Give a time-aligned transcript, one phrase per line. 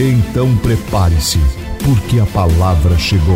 [0.00, 1.38] Então prepare-se,
[1.84, 3.34] porque a palavra chegou.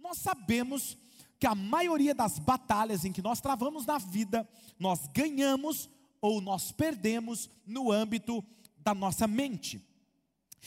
[0.00, 0.96] Nós sabemos
[1.40, 6.70] que a maioria das batalhas em que nós travamos na vida, nós ganhamos ou nós
[6.70, 8.44] perdemos no âmbito
[8.78, 9.84] da nossa mente.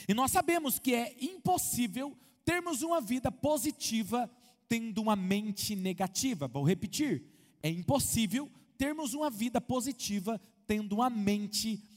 [0.05, 2.13] E nós sabemos que é impossível
[2.43, 4.29] termos uma vida positiva
[4.67, 6.49] tendo uma mente negativa.
[6.49, 7.23] Vou repetir:
[7.63, 11.96] é impossível termos uma vida positiva tendo uma mente negativa.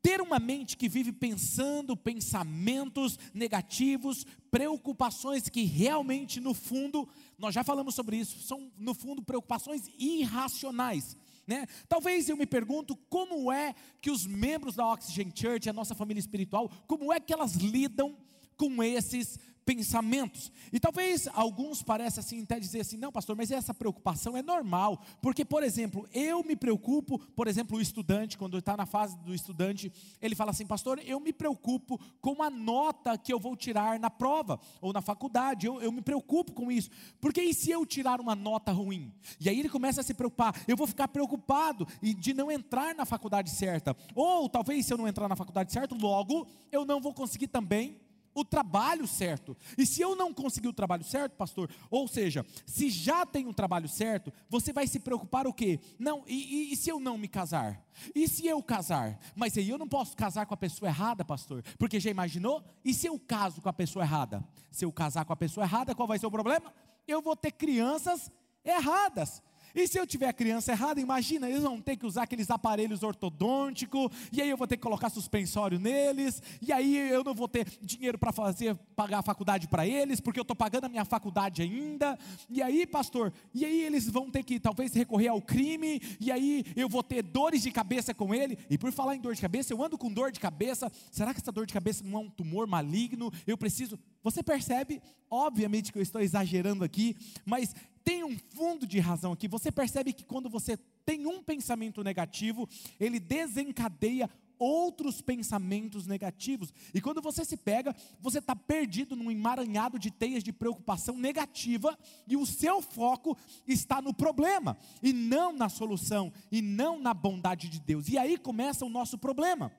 [0.00, 7.64] Ter uma mente que vive pensando pensamentos negativos, preocupações que realmente, no fundo, nós já
[7.64, 11.16] falamos sobre isso, são, no fundo, preocupações irracionais.
[11.46, 11.66] Né?
[11.88, 16.20] Talvez eu me pergunto como é que os membros da Oxygen Church, a nossa família
[16.20, 18.16] espiritual, como é que elas lidam
[18.58, 20.50] com esses pensamentos.
[20.72, 25.02] E talvez alguns pareçam assim, até dizer assim, não, pastor, mas essa preocupação é normal,
[25.20, 29.34] porque, por exemplo, eu me preocupo, por exemplo, o estudante, quando está na fase do
[29.34, 29.92] estudante,
[30.22, 34.08] ele fala assim, pastor, eu me preocupo com a nota que eu vou tirar na
[34.08, 36.88] prova, ou na faculdade, eu, eu me preocupo com isso,
[37.20, 39.12] porque e se eu tirar uma nota ruim?
[39.38, 43.04] E aí ele começa a se preocupar, eu vou ficar preocupado de não entrar na
[43.04, 47.12] faculdade certa, ou talvez se eu não entrar na faculdade certa, logo eu não vou
[47.12, 48.07] conseguir também
[48.38, 49.56] o trabalho certo.
[49.76, 53.52] E se eu não conseguir o trabalho certo, pastor, ou seja, se já tem um
[53.52, 55.80] trabalho certo, você vai se preocupar o quê?
[55.98, 57.84] Não, e, e, e se eu não me casar?
[58.14, 59.18] E se eu casar?
[59.34, 62.64] Mas aí eu não posso casar com a pessoa errada, pastor, porque já imaginou?
[62.84, 64.44] E se eu caso com a pessoa errada?
[64.70, 66.72] Se eu casar com a pessoa errada, qual vai ser o problema?
[67.06, 68.30] Eu vou ter crianças
[68.64, 69.42] erradas.
[69.74, 73.02] E se eu tiver a criança errada, imagina, eles vão ter que usar aqueles aparelhos
[73.02, 77.48] ortodônticos, e aí eu vou ter que colocar suspensório neles, e aí eu não vou
[77.48, 81.04] ter dinheiro para fazer pagar a faculdade para eles, porque eu estou pagando a minha
[81.04, 82.18] faculdade ainda.
[82.48, 86.64] E aí, pastor, e aí eles vão ter que talvez recorrer ao crime, e aí
[86.76, 88.58] eu vou ter dores de cabeça com ele.
[88.68, 90.90] E por falar em dor de cabeça, eu ando com dor de cabeça.
[91.10, 93.32] Será que essa dor de cabeça não é um tumor maligno?
[93.46, 93.98] Eu preciso.
[94.22, 95.00] Você percebe?
[95.30, 97.74] Obviamente que eu estou exagerando aqui, mas
[98.08, 99.46] tem um fundo de razão aqui.
[99.46, 102.66] Você percebe que quando você tem um pensamento negativo,
[102.98, 106.72] ele desencadeia outros pensamentos negativos.
[106.94, 111.98] E quando você se pega, você está perdido num emaranhado de teias de preocupação negativa,
[112.26, 113.36] e o seu foco
[113.66, 118.08] está no problema, e não na solução, e não na bondade de Deus.
[118.08, 119.70] E aí começa o nosso problema.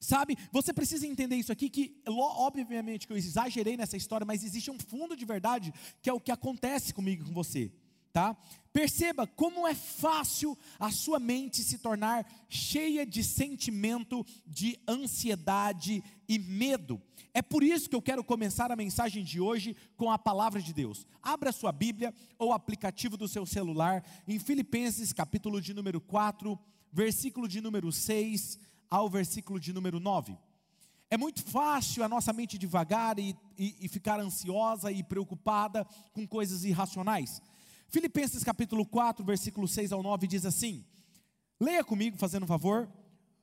[0.00, 4.70] Sabe, você precisa entender isso aqui, que obviamente que eu exagerei nessa história, mas existe
[4.70, 5.72] um fundo de verdade,
[6.02, 7.72] que é o que acontece comigo e com você,
[8.12, 8.36] tá?
[8.72, 16.38] Perceba como é fácil a sua mente se tornar cheia de sentimento de ansiedade e
[16.38, 17.00] medo.
[17.34, 20.72] É por isso que eu quero começar a mensagem de hoje com a palavra de
[20.72, 21.06] Deus.
[21.22, 26.58] Abra sua Bíblia ou aplicativo do seu celular em Filipenses, capítulo de número 4,
[26.92, 28.58] versículo de número 6
[28.90, 30.36] ao versículo de número 9.
[31.10, 36.26] É muito fácil a nossa mente devagar e, e, e, ficar ansiosa e preocupada com
[36.26, 37.40] coisas irracionais.
[37.88, 40.84] Filipenses capítulo 4, versículo 6 ao 9 diz assim:
[41.58, 42.88] Leia comigo, fazendo um favor.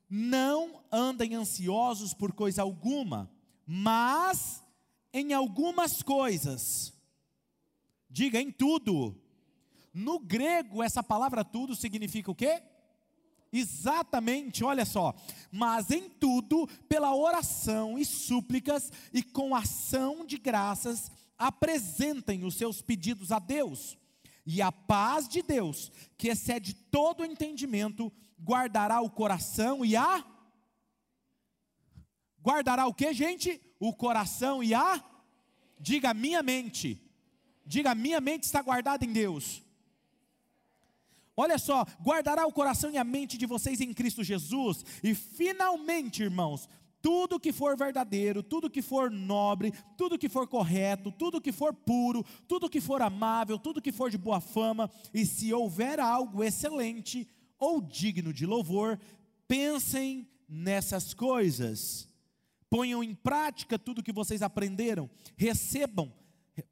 [0.07, 3.31] Não andem ansiosos por coisa alguma,
[3.65, 4.63] mas
[5.11, 6.93] em algumas coisas.
[8.07, 9.19] Diga em tudo.
[9.91, 12.61] No grego, essa palavra tudo significa o quê?
[13.57, 15.15] Exatamente, olha só.
[15.51, 22.81] Mas em tudo, pela oração e súplicas e com ação de graças, apresentem os seus
[22.81, 23.97] pedidos a Deus.
[24.45, 28.11] E a paz de Deus, que excede todo o entendimento,
[28.43, 30.23] guardará o coração e a
[32.45, 33.59] Guardará o que, gente?
[33.79, 35.03] O coração e a
[35.79, 37.01] Diga minha mente.
[37.65, 39.64] Diga minha mente está guardada em Deus.
[41.37, 44.85] Olha só, guardará o coração e a mente de vocês em Cristo Jesus.
[45.03, 46.69] E finalmente, irmãos,
[47.01, 51.73] tudo que for verdadeiro, tudo que for nobre, tudo que for correto, tudo que for
[51.73, 56.43] puro, tudo que for amável, tudo que for de boa fama, e se houver algo
[56.43, 57.27] excelente
[57.59, 58.99] ou digno de louvor,
[59.47, 62.09] pensem nessas coisas.
[62.69, 66.11] Ponham em prática tudo que vocês aprenderam, recebam,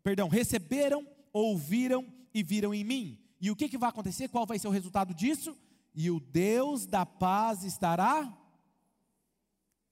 [0.02, 4.28] perdão, receberam, ouviram e viram em mim e o que, que vai acontecer?
[4.30, 5.56] Qual vai ser o resultado disso?
[5.94, 8.40] E o Deus da paz estará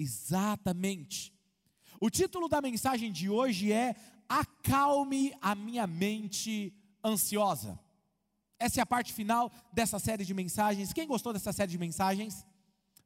[0.02, 1.32] Exatamente.
[2.00, 3.96] O título da mensagem de hoje é
[4.28, 6.74] Acalme a minha mente
[7.06, 7.80] ansiosa.
[8.58, 10.92] Essa é a parte final dessa série de mensagens.
[10.92, 12.44] Quem gostou dessa série de mensagens?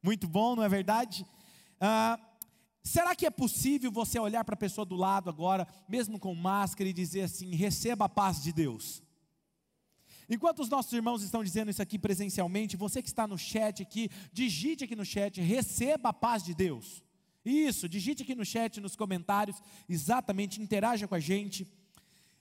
[0.02, 1.26] Muito bom, não é verdade?
[1.82, 2.18] Ah,
[2.82, 6.90] será que é possível você olhar para a pessoa do lado agora, mesmo com máscara,
[6.90, 9.04] e dizer assim: receba a paz de Deus?
[10.30, 14.10] Enquanto os nossos irmãos estão dizendo isso aqui presencialmente, você que está no chat aqui,
[14.34, 17.04] digite aqui no chat, receba a paz de Deus.
[17.46, 21.68] Isso, digite aqui no chat, nos comentários, exatamente, interaja com a gente.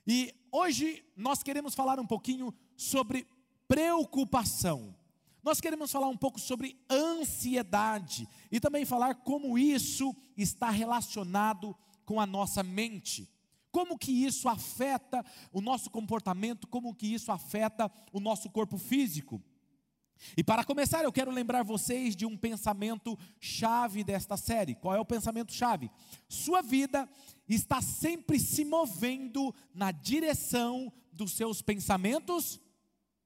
[0.06, 3.26] E hoje nós queremos falar um pouquinho sobre
[3.68, 4.94] preocupação.
[5.42, 11.76] Nós queremos falar um pouco sobre ansiedade e também falar como isso está relacionado
[12.06, 13.28] com a nossa mente.
[13.74, 19.42] Como que isso afeta o nosso comportamento, como que isso afeta o nosso corpo físico.
[20.36, 24.76] E para começar, eu quero lembrar vocês de um pensamento chave desta série.
[24.76, 25.90] Qual é o pensamento chave?
[26.28, 27.08] Sua vida
[27.48, 32.60] está sempre se movendo na direção dos seus pensamentos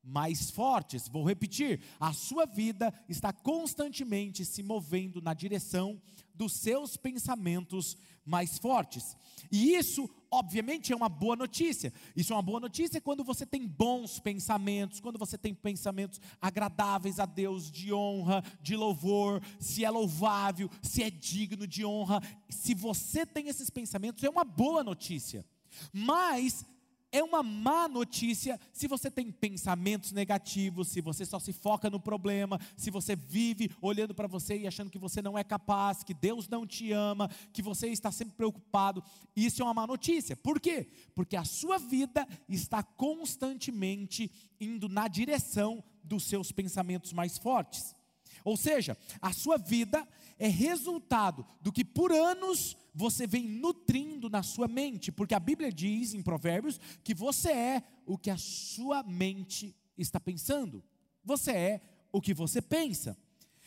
[0.08, 1.06] mais fortes.
[1.08, 6.00] Vou repetir: a sua vida está constantemente se movendo na direção
[6.34, 9.16] dos seus pensamentos mais fortes.
[9.50, 11.92] E isso, obviamente, é uma boa notícia.
[12.14, 17.18] Isso é uma boa notícia quando você tem bons pensamentos, quando você tem pensamentos agradáveis
[17.18, 22.22] a Deus, de honra, de louvor, se é louvável, se é digno de honra.
[22.48, 25.44] Se você tem esses pensamentos, é uma boa notícia.
[25.92, 26.64] Mas
[27.10, 31.98] é uma má notícia se você tem pensamentos negativos, se você só se foca no
[31.98, 36.12] problema, se você vive olhando para você e achando que você não é capaz, que
[36.12, 39.02] Deus não te ama, que você está sempre preocupado.
[39.34, 40.36] Isso é uma má notícia.
[40.36, 40.88] Por quê?
[41.14, 47.96] Porque a sua vida está constantemente indo na direção dos seus pensamentos mais fortes.
[48.44, 50.06] Ou seja, a sua vida
[50.38, 55.72] é resultado do que por anos você vem nutrindo na sua mente, porque a Bíblia
[55.72, 60.82] diz em Provérbios que você é o que a sua mente está pensando.
[61.24, 61.80] Você é
[62.10, 63.16] o que você pensa.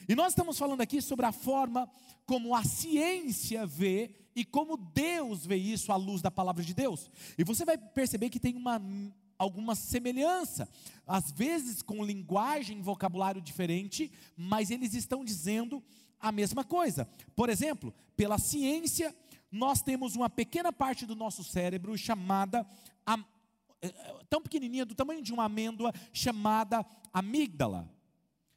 [0.09, 1.89] E nós estamos falando aqui sobre a forma
[2.25, 7.09] como a ciência vê e como Deus vê isso à luz da palavra de Deus.
[7.37, 8.81] E você vai perceber que tem uma
[9.37, 10.69] alguma semelhança,
[11.07, 15.81] às vezes com linguagem vocabulário diferente, mas eles estão dizendo
[16.19, 17.09] a mesma coisa.
[17.35, 19.15] Por exemplo, pela ciência,
[19.51, 22.65] nós temos uma pequena parte do nosso cérebro chamada,
[23.81, 27.89] é, é, tão pequenininha, do tamanho de uma amêndoa, chamada amígdala.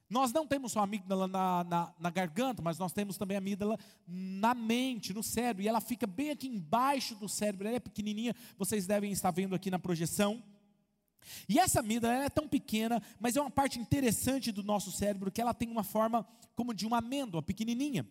[0.08, 3.76] Nós não temos só amígdala na, na, na, garganta, mas nós temos também amígdala
[4.06, 8.34] na mente, no cérebro, e ela fica bem aqui embaixo do cérebro, ela é pequenininha,
[8.56, 10.40] vocês devem estar vendo aqui na projeção.
[11.48, 15.40] E essa amígdala é tão pequena, mas é uma parte interessante do nosso cérebro que
[15.40, 16.24] ela tem uma forma
[16.54, 18.06] como de uma amêndoa pequenininha.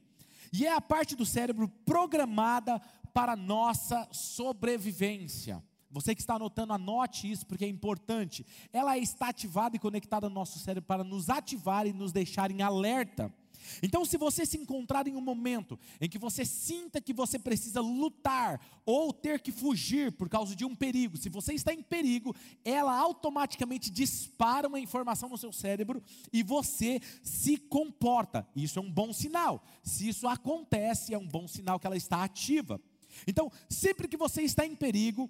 [0.53, 2.79] E é a parte do cérebro programada
[3.11, 5.63] para nossa sobrevivência.
[5.89, 8.45] Você que está anotando, anote isso porque é importante.
[8.71, 12.61] Ela está ativada e conectada no nosso cérebro para nos ativar e nos deixar em
[12.61, 13.33] alerta.
[13.81, 17.81] Então, se você se encontrar em um momento em que você sinta que você precisa
[17.81, 22.35] lutar ou ter que fugir por causa de um perigo, se você está em perigo,
[22.63, 28.47] ela automaticamente dispara uma informação no seu cérebro e você se comporta.
[28.55, 29.63] Isso é um bom sinal.
[29.83, 32.81] Se isso acontece, é um bom sinal que ela está ativa.
[33.27, 35.29] Então, sempre que você está em perigo,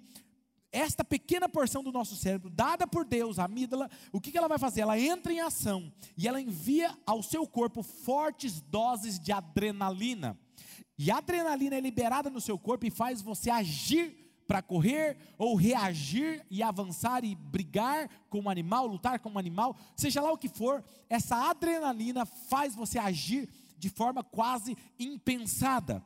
[0.74, 4.58] esta pequena porção do nosso cérebro, dada por Deus, a amígdala, o que ela vai
[4.58, 4.80] fazer?
[4.80, 10.36] Ela entra em ação e ela envia ao seu corpo fortes doses de adrenalina.
[10.98, 14.16] E a adrenalina é liberada no seu corpo e faz você agir
[14.48, 19.76] para correr ou reagir e avançar e brigar com um animal, lutar com um animal,
[19.96, 26.04] seja lá o que for, essa adrenalina faz você agir de forma quase impensada,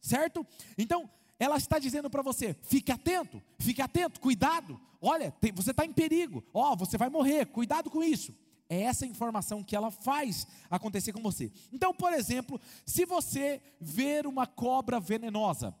[0.00, 0.44] certo?
[0.76, 1.08] Então,
[1.40, 4.78] ela está dizendo para você: fique atento, fique atento, cuidado.
[5.00, 6.44] Olha, tem, você está em perigo.
[6.52, 8.36] Ó, oh, você vai morrer, cuidado com isso.
[8.68, 11.50] É essa informação que ela faz acontecer com você.
[11.72, 15.74] Então, por exemplo, se você ver uma cobra venenosa,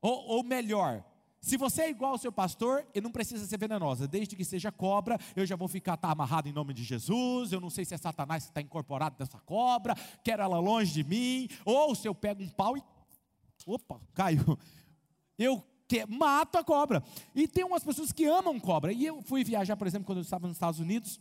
[0.00, 1.04] ou, ou melhor,
[1.40, 4.70] se você é igual ao seu pastor, e não precisa ser venenosa, desde que seja
[4.70, 7.52] cobra, eu já vou ficar tá, amarrado em nome de Jesus.
[7.52, 11.04] Eu não sei se é Satanás que está incorporado nessa cobra, quero ela longe de
[11.04, 11.48] mim.
[11.64, 12.82] Ou se eu pego um pau e.
[13.66, 14.56] Opa, caiu
[15.40, 15.64] eu
[16.08, 17.02] mato a cobra.
[17.34, 18.92] E tem umas pessoas que amam cobra.
[18.92, 21.18] E eu fui viajar, por exemplo, quando eu estava nos Estados Unidos.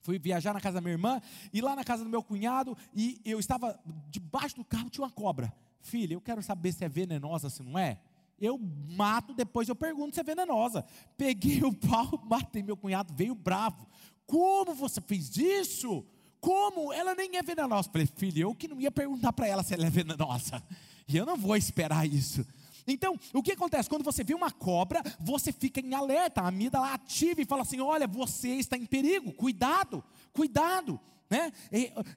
[0.00, 1.20] Fui viajar na casa da minha irmã
[1.52, 5.10] e lá na casa do meu cunhado, e eu estava debaixo do carro, tinha uma
[5.10, 5.52] cobra.
[5.80, 8.00] Filha, eu quero saber se é venenosa, se não é.
[8.40, 8.58] Eu
[8.96, 10.84] mato, depois eu pergunto se é venenosa.
[11.16, 13.86] Peguei o pau, matei meu cunhado, veio bravo.
[14.26, 16.04] Como você fez isso?
[16.42, 16.92] como?
[16.92, 17.88] Ela nem é venenosa.
[17.88, 20.60] Falei, filho, eu que não ia perguntar para ela se ela é venenosa.
[21.06, 22.44] E eu não vou esperar isso.
[22.86, 23.88] Então, o que acontece?
[23.88, 27.80] Quando você vê uma cobra, você fica em alerta, a amígdala ativa e fala assim:
[27.80, 31.00] olha, você está em perigo, cuidado, cuidado.
[31.30, 31.50] Né?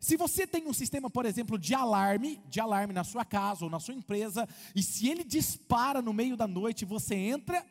[0.02, 3.72] se você tem um sistema, por exemplo, de alarme, de alarme na sua casa ou
[3.72, 4.46] na sua empresa,
[4.76, 7.66] e se ele dispara no meio da noite, você entra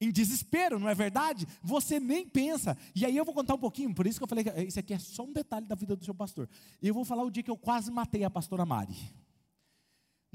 [0.00, 1.46] em desespero, não é verdade?
[1.62, 2.76] Você nem pensa.
[2.94, 4.94] E aí eu vou contar um pouquinho, por isso que eu falei que isso aqui
[4.94, 6.48] é só um detalhe da vida do seu pastor.
[6.80, 8.96] E eu vou falar o dia que eu quase matei a pastora Mari.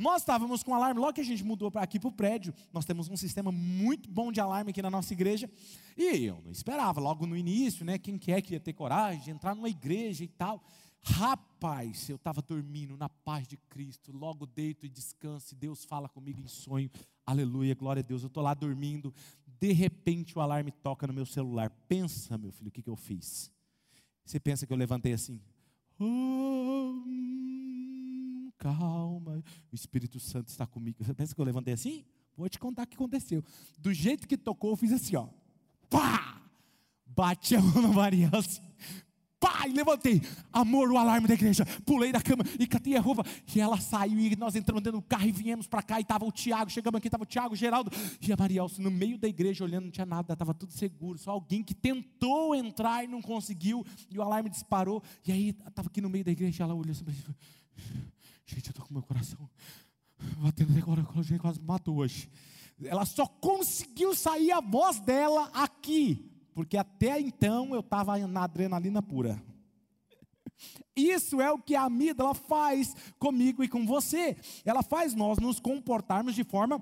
[0.01, 3.07] Nós estávamos com alarme, logo que a gente mudou aqui para o prédio, nós temos
[3.07, 5.47] um sistema muito bom de alarme aqui na nossa igreja,
[5.95, 9.29] e eu não esperava, logo no início, né, quem quer que ia ter coragem de
[9.29, 10.63] entrar numa igreja e tal,
[11.03, 16.09] rapaz, eu estava dormindo na paz de Cristo, logo deito e descanso, e Deus fala
[16.09, 16.89] comigo em sonho,
[17.23, 19.13] aleluia, glória a Deus, eu estou lá dormindo,
[19.59, 22.95] de repente o alarme toca no meu celular, pensa meu filho, o que, que eu
[22.95, 23.51] fiz?
[24.25, 25.39] Você pensa que eu levantei assim,
[25.99, 27.03] oh,
[28.61, 31.03] calma, o Espírito Santo está comigo.
[31.03, 32.05] Você pensa que eu levantei assim?
[32.37, 33.43] Vou te contar o que aconteceu.
[33.79, 35.27] Do jeito que tocou, eu fiz assim, ó.
[35.89, 36.39] Pá!
[37.05, 38.61] Bati a mão na Maria assim.
[39.39, 39.67] Pá!
[39.67, 40.21] E levantei.
[40.53, 41.65] Amor, o alarme da igreja.
[41.83, 43.25] Pulei da cama e catei a roupa.
[43.53, 45.99] E ela saiu e nós entramos dentro do carro e viemos para cá.
[45.99, 46.69] E estava o Tiago.
[46.69, 47.91] Chegamos aqui, estava o Tiago, Geraldo.
[48.21, 51.17] E a Maria Alce no meio da igreja olhando, não tinha nada, estava tudo seguro.
[51.17, 53.83] Só alguém que tentou entrar e não conseguiu.
[54.11, 55.01] E o alarme disparou.
[55.25, 56.63] E aí estava aqui no meio da igreja.
[56.63, 57.05] Ela olhou assim.
[58.53, 59.49] Gente, eu estou com meu coração
[60.37, 62.29] batendo agora, a quase matou hoje.
[62.83, 69.01] Ela só conseguiu sair a voz dela aqui, porque até então eu estava na adrenalina
[69.01, 69.41] pura.
[70.95, 74.35] Isso é o que a amígdala faz comigo e com você.
[74.65, 76.81] Ela faz nós nos comportarmos de forma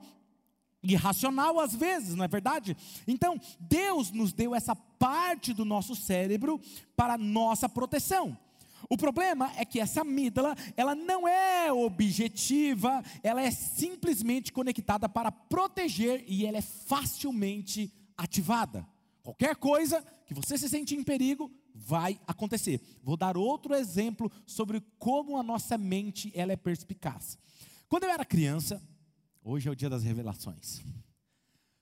[0.81, 2.75] irracional às vezes, não é verdade?
[3.07, 6.59] Então, Deus nos deu essa parte do nosso cérebro
[6.95, 8.37] para nossa proteção.
[8.89, 15.31] O problema é que essa amígdala, ela não é objetiva, ela é simplesmente conectada para
[15.31, 18.85] proteger e ela é facilmente ativada.
[19.21, 22.81] Qualquer coisa que você se sente em perigo, vai acontecer.
[23.03, 27.37] Vou dar outro exemplo sobre como a nossa mente ela é perspicaz.
[27.87, 28.81] Quando eu era criança,
[29.43, 30.81] hoje é o dia das revelações.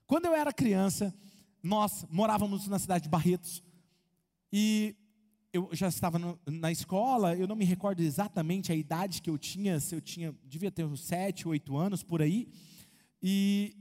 [0.06, 1.14] Quando eu era criança,
[1.62, 3.62] nós morávamos na cidade de Barretos
[4.52, 4.94] e
[5.52, 9.38] eu já estava no, na escola, eu não me recordo exatamente a idade que eu
[9.38, 12.48] tinha, se eu tinha, devia ter uns 7, 8 anos por aí,
[13.22, 13.74] e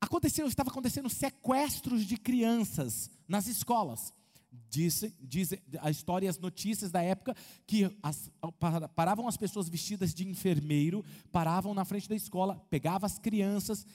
[0.00, 4.12] aconteceu, estava acontecendo sequestros de crianças nas escolas.
[4.68, 8.30] Diz, diz a história e as notícias da época que as,
[8.96, 13.86] paravam as pessoas vestidas de enfermeiro, paravam na frente da escola, pegavam as crianças,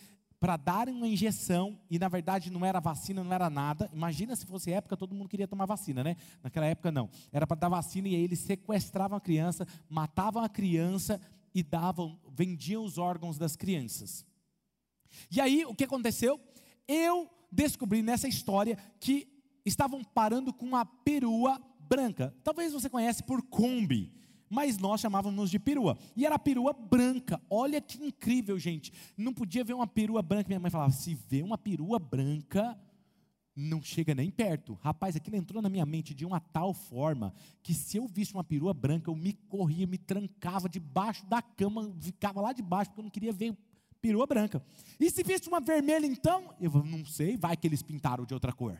[0.45, 3.89] para dar uma injeção, e na verdade não era vacina, não era nada.
[3.91, 6.15] Imagina se fosse época, todo mundo queria tomar vacina, né?
[6.43, 7.09] Naquela época não.
[7.31, 11.19] Era para dar vacina e aí eles sequestravam a criança, matavam a criança
[11.51, 14.23] e davam, vendiam os órgãos das crianças.
[15.31, 16.39] E aí o que aconteceu?
[16.87, 19.27] Eu descobri nessa história que
[19.65, 22.35] estavam parando com uma perua branca.
[22.43, 24.13] Talvez você conhece por Kombi
[24.49, 25.97] mas nós chamávamos de perua.
[26.15, 27.41] E era perua branca.
[27.49, 28.91] Olha que incrível, gente.
[29.17, 30.47] Não podia ver uma perua branca.
[30.47, 32.77] Minha mãe falava: se vê uma perua branca,
[33.55, 34.77] não chega nem perto.
[34.81, 37.33] Rapaz, aquilo entrou na minha mente de uma tal forma
[37.63, 41.93] que se eu visse uma perua branca, eu me corria, me trancava debaixo da cama,
[41.99, 43.57] ficava lá debaixo, porque eu não queria ver
[44.01, 44.63] perua branca.
[44.99, 48.51] E se visse uma vermelha, então, eu não sei, vai que eles pintaram de outra
[48.51, 48.77] cor.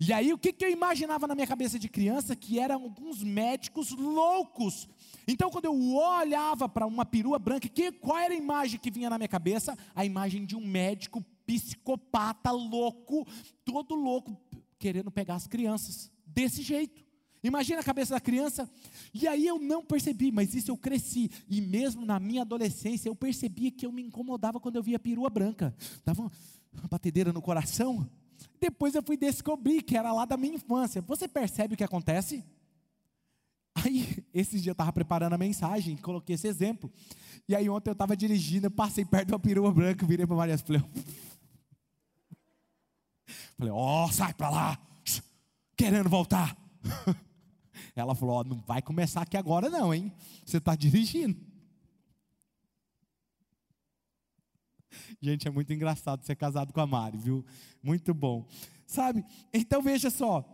[0.00, 2.34] E aí o que, que eu imaginava na minha cabeça de criança?
[2.34, 4.88] Que eram alguns médicos loucos.
[5.26, 9.08] Então quando eu olhava para uma perua branca, que, qual era a imagem que vinha
[9.08, 9.76] na minha cabeça?
[9.94, 13.26] A imagem de um médico psicopata louco,
[13.64, 14.36] todo louco,
[14.78, 16.10] querendo pegar as crianças.
[16.26, 17.04] Desse jeito.
[17.44, 18.68] Imagina a cabeça da criança.
[19.12, 21.30] E aí eu não percebi, mas isso eu cresci.
[21.46, 25.28] E mesmo na minha adolescência, eu percebia que eu me incomodava quando eu via perua
[25.28, 25.76] branca.
[26.04, 28.08] Dava uma batedeira no coração.
[28.60, 31.02] Depois eu fui descobrir que era lá da minha infância.
[31.02, 32.44] Você percebe o que acontece?
[33.74, 36.90] Aí, esses dias eu estava preparando a mensagem, coloquei esse exemplo.
[37.48, 40.36] E aí ontem eu estava dirigindo, eu passei perto de uma perua branca, virei para
[40.36, 40.82] Maria e falei,
[43.58, 44.78] falei, ó, oh, sai para lá,
[45.76, 46.56] querendo voltar.
[47.94, 50.12] Ela falou, ó, oh, não vai começar aqui agora não, hein?
[50.44, 51.53] Você está dirigindo.
[55.20, 57.44] Gente, é muito engraçado ser casado com a Mari, viu?
[57.82, 58.46] Muito bom.
[58.86, 59.24] Sabe?
[59.52, 60.44] Então veja só.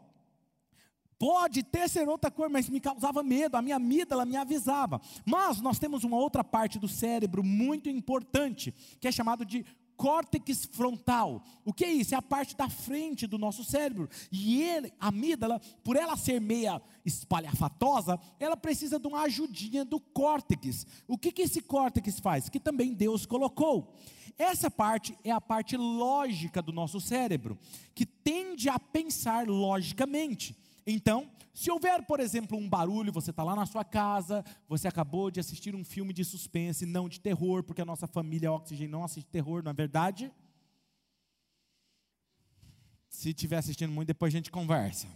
[1.19, 4.99] Pode ter ser outra cor, mas me causava medo, a minha amígdala me avisava.
[5.27, 9.67] Mas nós temos uma outra parte do cérebro muito importante, que é chamado de
[10.01, 11.45] córtex frontal.
[11.63, 12.15] O que é isso?
[12.15, 14.09] É a parte da frente do nosso cérebro.
[14.33, 20.01] E ele, a amígdala, por ela ser meia espalhafatosa, ela precisa de uma ajudinha do
[20.01, 20.87] córtex.
[21.07, 22.49] O que, que esse córtex faz?
[22.49, 23.95] Que também Deus colocou.
[24.41, 27.59] Essa parte é a parte lógica do nosso cérebro,
[27.95, 30.57] que tende a pensar logicamente.
[30.87, 35.31] Então, se houver, por exemplo, um barulho, você está lá na sua casa, você acabou
[35.31, 39.05] de assistir um filme de suspense, não de terror, porque a nossa família Oxigênio não
[39.05, 40.33] assiste terror, não é verdade?
[43.11, 45.07] Se estiver assistindo muito, depois a gente conversa.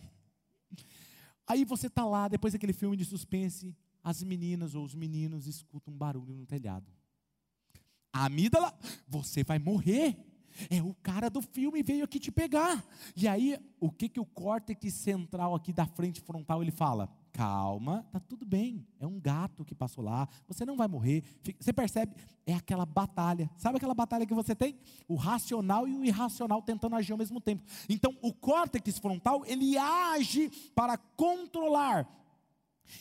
[1.47, 5.95] Aí você está lá, depois daquele filme de suspense, as meninas ou os meninos escutam
[5.95, 6.93] um barulho no telhado.
[8.15, 8.73] A amígdala,
[9.09, 10.17] você vai morrer.
[10.71, 12.85] É o cara do filme veio aqui te pegar.
[13.17, 17.11] E aí, o que que o córtex central aqui da frente frontal ele fala?
[17.33, 18.87] Calma, tá tudo bem.
[19.01, 20.29] É um gato que passou lá.
[20.47, 21.25] Você não vai morrer.
[21.59, 22.15] Você percebe?
[22.47, 23.51] É aquela batalha.
[23.57, 24.79] Sabe aquela batalha que você tem?
[25.09, 27.65] O racional e o irracional tentando agir ao mesmo tempo.
[27.89, 32.09] Então, o córtex frontal ele age para controlar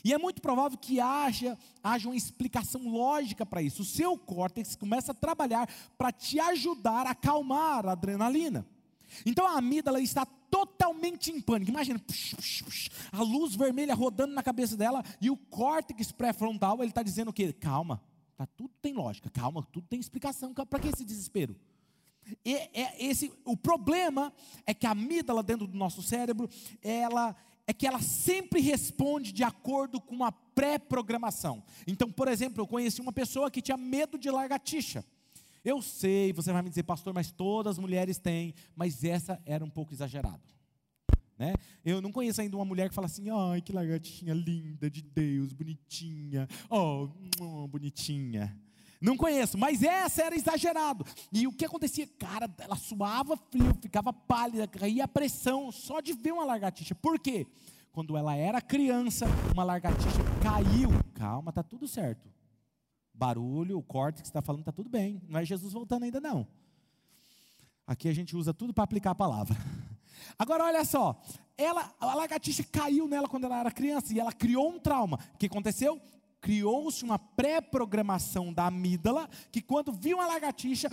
[0.03, 3.81] e é muito provável que haja, haja uma explicação lógica para isso.
[3.81, 8.65] O seu córtex começa a trabalhar para te ajudar a acalmar a adrenalina.
[9.25, 11.71] Então a amígdala está totalmente em pânico.
[11.71, 16.79] Imagina, pux, pux, pux, a luz vermelha rodando na cabeça dela e o córtex pré-frontal
[16.79, 17.53] ele está dizendo o quê?
[17.53, 18.01] Calma,
[18.35, 20.53] tá, tudo tem lógica, calma, tudo tem explicação.
[20.53, 21.55] Para que esse desespero?
[22.43, 24.33] E, é, esse, o problema
[24.65, 26.49] é que a amígdala dentro do nosso cérebro,
[26.81, 31.63] ela é que ela sempre responde de acordo com uma pré-programação.
[31.87, 35.05] Então, por exemplo, eu conheci uma pessoa que tinha medo de lagartixa.
[35.63, 39.63] Eu sei, você vai me dizer, pastor, mas todas as mulheres têm, mas essa era
[39.63, 40.41] um pouco exagerado.
[41.37, 41.53] Né?
[41.85, 45.53] Eu não conheço ainda uma mulher que fala assim, ai, que lagartixinha linda de Deus,
[45.53, 47.07] bonitinha, oh,
[47.67, 48.55] bonitinha.
[49.03, 51.05] Não conheço, mas essa era exagerado.
[51.29, 52.07] E o que acontecia?
[52.17, 56.95] Cara, ela suava frio, ficava pálida, caía pressão só de ver uma lagartixa.
[56.95, 57.45] Por quê?
[57.91, 60.89] Quando ela era criança, uma lagartixa caiu.
[61.15, 62.31] Calma, tá tudo certo.
[63.13, 65.21] Barulho, o corte que está falando está tudo bem.
[65.27, 66.47] Não é Jesus voltando ainda não.
[67.85, 69.57] Aqui a gente usa tudo para aplicar a palavra.
[70.39, 71.21] Agora olha só,
[71.57, 75.19] ela, a lagartixa caiu nela quando ela era criança e ela criou um trauma.
[75.33, 76.01] O que aconteceu?
[76.43, 80.89] Criou-se uma pré-programação da amígdala que quando viu uma lagartixa,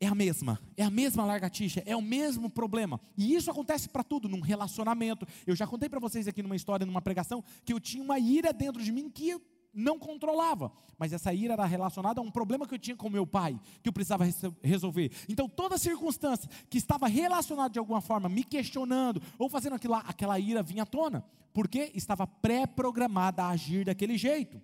[0.00, 2.98] é a mesma, é a mesma lagartixa, é o mesmo problema.
[3.14, 5.28] E isso acontece para tudo, num relacionamento.
[5.46, 8.50] Eu já contei para vocês aqui numa história, numa pregação, que eu tinha uma ira
[8.50, 9.42] dentro de mim que eu
[9.74, 13.26] não controlava, mas essa ira era relacionada a um problema que eu tinha com meu
[13.26, 14.24] pai, que eu precisava
[14.62, 15.12] resolver.
[15.28, 20.02] Então, toda circunstância que estava relacionada de alguma forma, me questionando ou fazendo aquilo lá,
[20.06, 21.22] aquela ira vinha à tona,
[21.52, 24.58] porque estava pré-programada a agir daquele jeito.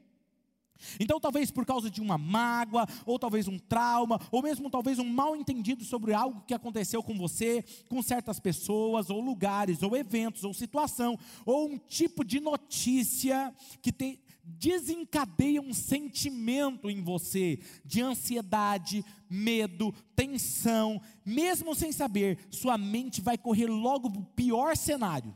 [0.99, 5.05] Então, talvez por causa de uma mágoa, ou talvez um trauma, ou mesmo talvez um
[5.05, 10.45] mal entendido sobre algo que aconteceu com você, com certas pessoas, ou lugares, ou eventos,
[10.45, 18.03] ou situação, ou um tipo de notícia que tem, desencadeia um sentimento em você de
[18.03, 25.35] ansiedade, medo, tensão, mesmo sem saber, sua mente vai correr logo o pior cenário.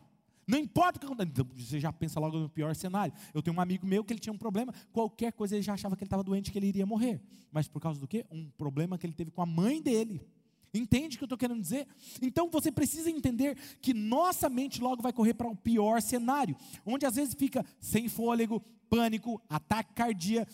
[0.48, 1.32] Não importa o que acontece.
[1.56, 3.12] Você já pensa logo no pior cenário.
[3.34, 5.94] Eu tenho um amigo meu que ele tinha um problema, qualquer coisa ele já achava
[5.94, 7.20] que ele estava doente, que ele iria morrer.
[7.52, 8.24] Mas por causa do quê?
[8.30, 10.26] Um problema que ele teve com a mãe dele.
[10.72, 11.86] Entende o que eu estou querendo dizer?
[12.22, 16.56] Então você precisa entender que nossa mente logo vai correr para o um pior cenário,
[16.84, 20.50] onde às vezes fica sem fôlego, pânico, ataque cardíaco,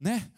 [0.00, 0.28] né?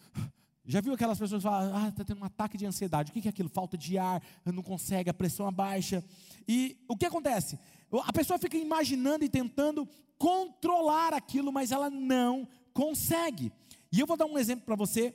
[0.67, 3.11] Já viu aquelas pessoas que falam, ah, está tendo um ataque de ansiedade.
[3.11, 3.49] O que é aquilo?
[3.49, 6.03] Falta de ar, não consegue, a pressão abaixa.
[6.47, 7.59] E o que acontece?
[8.03, 13.51] A pessoa fica imaginando e tentando controlar aquilo, mas ela não consegue.
[13.91, 15.13] E eu vou dar um exemplo para você.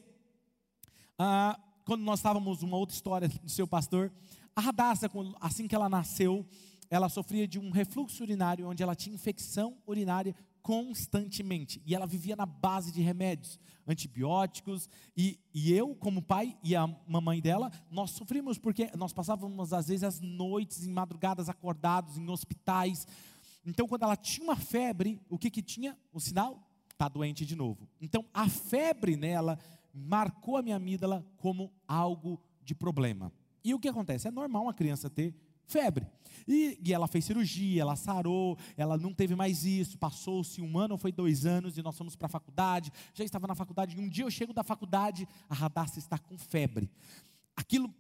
[1.19, 4.13] Ah, quando nós estávamos, uma outra história do seu pastor,
[4.55, 6.47] a Radassa, assim que ela nasceu,
[6.89, 11.83] ela sofria de um refluxo urinário, onde ela tinha infecção urinária constantemente.
[11.85, 14.89] E ela vivia na base de remédios, antibióticos.
[15.17, 19.89] E, e eu, como pai, e a mamãe dela, nós sofrimos porque nós passávamos, às
[19.89, 23.07] vezes, as noites, em madrugadas, acordados, em hospitais.
[23.65, 25.97] Então, quando ela tinha uma febre, o que, que tinha?
[26.13, 26.67] O sinal?
[26.93, 27.89] Está doente de novo.
[28.01, 29.59] Então, a febre nela
[29.93, 33.33] marcou a minha amígdala como algo de problema.
[33.65, 34.29] E o que acontece?
[34.29, 35.35] É normal uma criança ter
[35.71, 36.07] febre.
[36.47, 39.99] E, e, ela fez cirurgia, ela sarou, ela não teve mais isso.
[39.99, 42.93] Passou-se um ano ou foi dois anos e nós fomos para a faculdade.
[43.15, 43.97] Já estava na faculdade.
[43.97, 46.91] E um dia eu chego da faculdade, a Radassa está com febre.
[47.57, 47.93] Aquilo.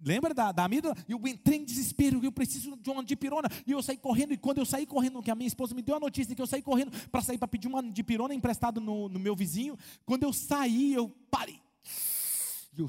[0.00, 0.94] Lembra da, da amígdala?
[1.08, 3.48] Eu entrei em desespero, eu preciso de uma dipirona.
[3.66, 5.96] E eu saí correndo, e quando eu saí correndo, que a minha esposa me deu
[5.96, 9.18] a notícia que eu saí correndo para sair para pedir uma dipirona emprestada no, no
[9.18, 9.76] meu vizinho.
[10.06, 11.60] Quando eu saí, eu parei.
[12.76, 12.88] Eu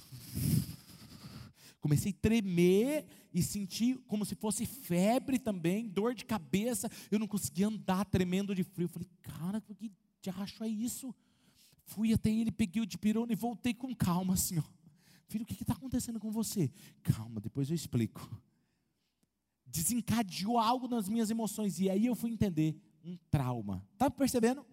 [1.79, 6.89] Comecei a tremer e sentir como se fosse febre também, dor de cabeça.
[7.09, 8.85] Eu não conseguia andar tremendo de frio.
[8.85, 11.15] Eu falei, cara, que diacho é isso?
[11.85, 14.63] Fui até ele, peguei o de pirona e voltei com calma assim, ó.
[15.27, 16.71] Filho, o que está acontecendo com você?
[17.03, 18.29] Calma, depois eu explico.
[19.65, 21.79] Desencadeou algo nas minhas emoções.
[21.79, 23.87] E aí eu fui entender um trauma.
[23.93, 24.65] Está percebendo?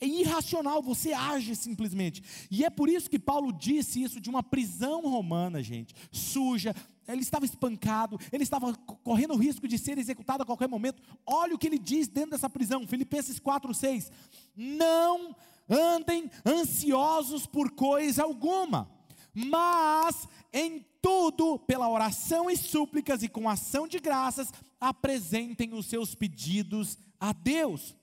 [0.00, 2.22] É irracional, você age simplesmente.
[2.50, 6.74] E é por isso que Paulo disse isso de uma prisão romana, gente, suja.
[7.06, 11.02] Ele estava espancado, ele estava correndo o risco de ser executado a qualquer momento.
[11.26, 14.10] Olha o que ele diz dentro dessa prisão, Filipenses 4:6.
[14.56, 15.36] Não
[15.68, 18.90] andem ansiosos por coisa alguma,
[19.34, 26.14] mas em tudo, pela oração e súplicas e com ação de graças, apresentem os seus
[26.14, 27.94] pedidos a Deus.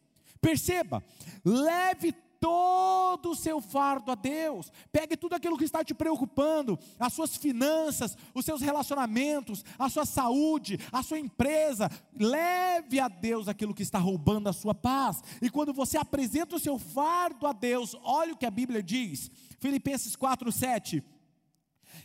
[0.42, 1.04] Perceba,
[1.46, 4.72] leve todo o seu fardo a Deus.
[4.92, 10.06] Pegue tudo aquilo que está te preocupando, as suas finanças, os seus relacionamentos, a sua
[10.06, 11.88] saúde, a sua empresa.
[12.20, 15.22] Leve a Deus aquilo que está roubando a sua paz.
[15.40, 19.30] E quando você apresenta o seu fardo a Deus, olha o que a Bíblia diz.
[19.60, 21.04] Filipenses 4:7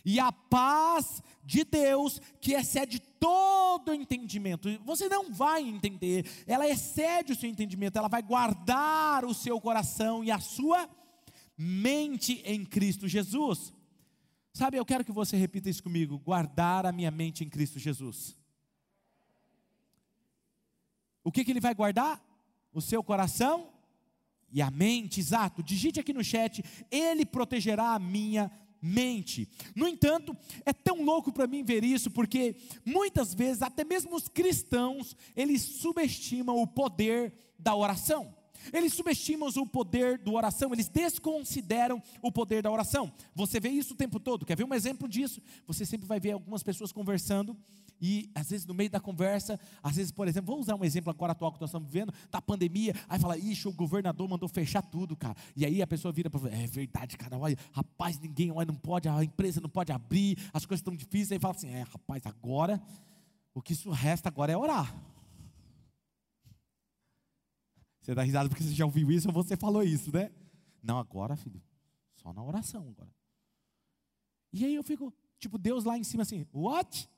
[0.05, 7.33] e a paz de Deus, que excede todo entendimento, você não vai entender, ela excede
[7.33, 10.89] o seu entendimento, ela vai guardar o seu coração e a sua
[11.57, 13.73] mente em Cristo Jesus.
[14.53, 18.35] Sabe, eu quero que você repita isso comigo: guardar a minha mente em Cristo Jesus.
[21.23, 22.23] O que, que ele vai guardar?
[22.73, 23.69] O seu coração
[24.51, 25.61] e a mente, exato.
[25.61, 29.47] Digite aqui no chat: Ele protegerá a minha mente mente.
[29.75, 30.35] No entanto,
[30.65, 35.61] é tão louco para mim ver isso, porque muitas vezes, até mesmo os cristãos, eles
[35.61, 38.35] subestimam o poder da oração.
[38.73, 43.13] Eles subestimam o poder da oração, eles desconsideram o poder da oração.
[43.33, 44.45] Você vê isso o tempo todo.
[44.45, 45.41] Quer ver um exemplo disso?
[45.65, 47.55] Você sempre vai ver algumas pessoas conversando
[48.01, 51.09] e às vezes no meio da conversa, às vezes, por exemplo, vamos usar um exemplo
[51.09, 54.81] agora atual que nós estamos vivendo, da pandemia, aí fala, ixi, o governador mandou fechar
[54.81, 55.35] tudo, cara.
[55.55, 59.07] E aí a pessoa vira para é verdade, cara, olha, rapaz, ninguém, olha, não pode,
[59.07, 62.81] a empresa não pode abrir, as coisas estão difíceis, aí fala assim, é, rapaz, agora,
[63.53, 64.93] o que isso resta agora é orar.
[68.01, 70.31] Você dá risada porque você já ouviu isso ou você falou isso, né?
[70.81, 71.61] Não, agora, filho,
[72.15, 73.11] só na oração agora.
[74.53, 77.09] E aí eu fico, tipo, Deus lá em cima assim, what?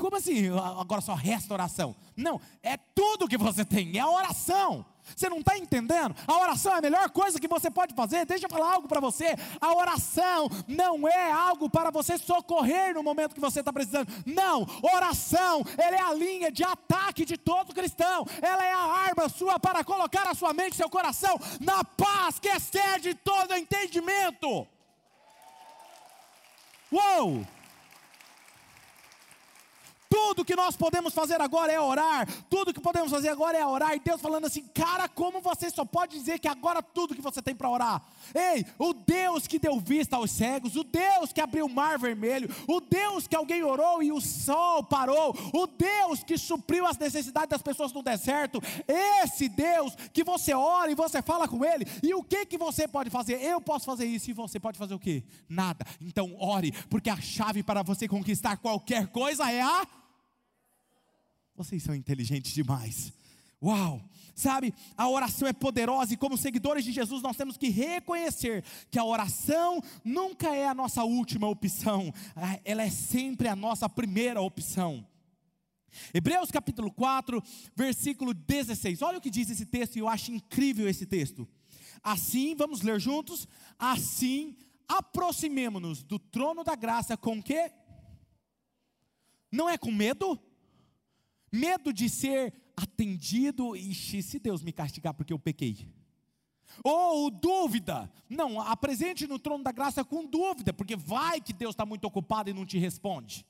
[0.00, 0.48] Como assim?
[0.78, 1.94] Agora só resta oração?
[2.16, 4.84] Não, é tudo que você tem, é a oração.
[5.16, 6.14] Você não está entendendo?
[6.26, 8.24] A oração é a melhor coisa que você pode fazer.
[8.24, 9.34] Deixa eu falar algo para você.
[9.60, 14.08] A oração não é algo para você socorrer no momento que você está precisando.
[14.24, 18.24] Não, oração, ela é a linha de ataque de todo cristão.
[18.40, 22.48] Ela é a arma sua para colocar a sua mente seu coração na paz que
[22.48, 24.66] excede todo entendimento.
[26.90, 27.46] Uou!
[30.12, 32.28] Tudo que nós podemos fazer agora é orar.
[32.50, 33.94] Tudo que podemos fazer agora é orar.
[33.94, 37.40] E Deus falando assim, cara, como você só pode dizer que agora tudo que você
[37.40, 38.02] tem para orar?
[38.34, 42.54] Ei, o Deus que deu vista aos cegos, o Deus que abriu o mar vermelho,
[42.68, 47.48] o Deus que alguém orou e o sol parou, o Deus que supriu as necessidades
[47.48, 51.86] das pessoas no deserto, esse Deus que você ora e você fala com ele.
[52.02, 53.42] E o que que você pode fazer?
[53.42, 55.22] Eu posso fazer isso e você pode fazer o quê?
[55.48, 55.86] Nada.
[56.02, 59.86] Então ore, porque a chave para você conquistar qualquer coisa é a
[61.54, 63.12] vocês são inteligentes demais.
[63.62, 64.02] Uau!
[64.34, 68.98] Sabe, a oração é poderosa e, como seguidores de Jesus, nós temos que reconhecer que
[68.98, 72.12] a oração nunca é a nossa última opção,
[72.64, 75.06] ela é sempre a nossa primeira opção.
[76.14, 77.42] Hebreus capítulo 4,
[77.76, 79.02] versículo 16.
[79.02, 81.46] Olha o que diz esse texto e eu acho incrível esse texto.
[82.02, 83.46] Assim, vamos ler juntos?
[83.78, 84.56] Assim,
[84.88, 87.70] aproximemo-nos do trono da graça com que?
[89.50, 90.40] Não é com medo?
[91.52, 95.86] Medo de ser atendido, e se Deus me castigar porque eu pequei.
[96.82, 101.84] Ou dúvida, não, apresente no trono da graça com dúvida, porque vai que Deus está
[101.84, 103.46] muito ocupado e não te responde.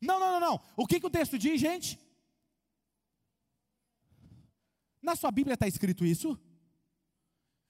[0.00, 0.60] Não, não, não, não.
[0.76, 1.98] O que, que o texto diz, gente?
[5.02, 6.38] Na sua Bíblia está escrito isso?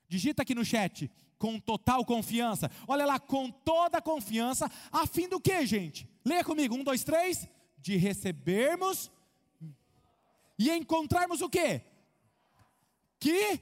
[0.07, 2.71] Digita aqui no chat, com total confiança.
[2.87, 6.07] Olha lá, com toda confiança, a fim do que, gente?
[6.23, 7.49] Leia comigo, um, dois, três.
[7.79, 9.11] De recebermos
[10.63, 11.83] e encontrarmos o quê?
[13.19, 13.61] Que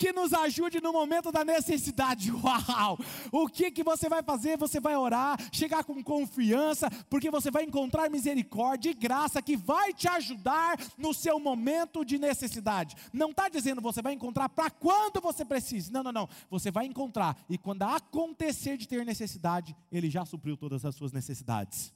[0.00, 2.32] que nos ajude no momento da necessidade.
[2.42, 2.98] Uau!
[3.30, 4.56] O que que você vai fazer?
[4.56, 9.92] Você vai orar, chegar com confiança, porque você vai encontrar misericórdia e graça que vai
[9.92, 12.96] te ajudar no seu momento de necessidade.
[13.12, 15.92] Não está dizendo você vai encontrar para quando você precisa.
[15.92, 16.28] Não, não, não.
[16.48, 21.12] Você vai encontrar e quando acontecer de ter necessidade, ele já supriu todas as suas
[21.12, 21.92] necessidades.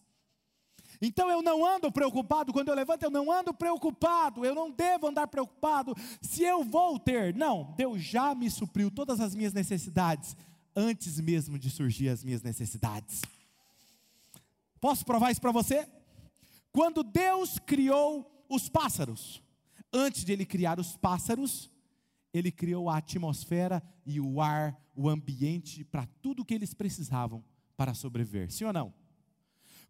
[1.04, 5.08] Então eu não ando preocupado, quando eu levanto, eu não ando preocupado, eu não devo
[5.08, 7.34] andar preocupado se eu vou ter.
[7.34, 10.36] Não, Deus já me supriu todas as minhas necessidades,
[10.74, 13.20] antes mesmo de surgir as minhas necessidades.
[14.80, 15.86] Posso provar isso para você?
[16.72, 19.42] Quando Deus criou os pássaros,
[19.92, 21.70] antes de Ele criar os pássaros,
[22.32, 27.44] Ele criou a atmosfera e o ar, o ambiente para tudo que eles precisavam
[27.76, 28.50] para sobreviver.
[28.50, 29.03] Sim ou não?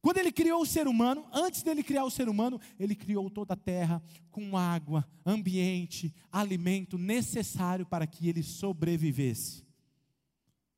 [0.05, 3.55] Quando ele criou o ser humano, antes dele criar o ser humano, ele criou toda
[3.55, 9.65] a terra com água, ambiente, alimento necessário para que ele sobrevivesse.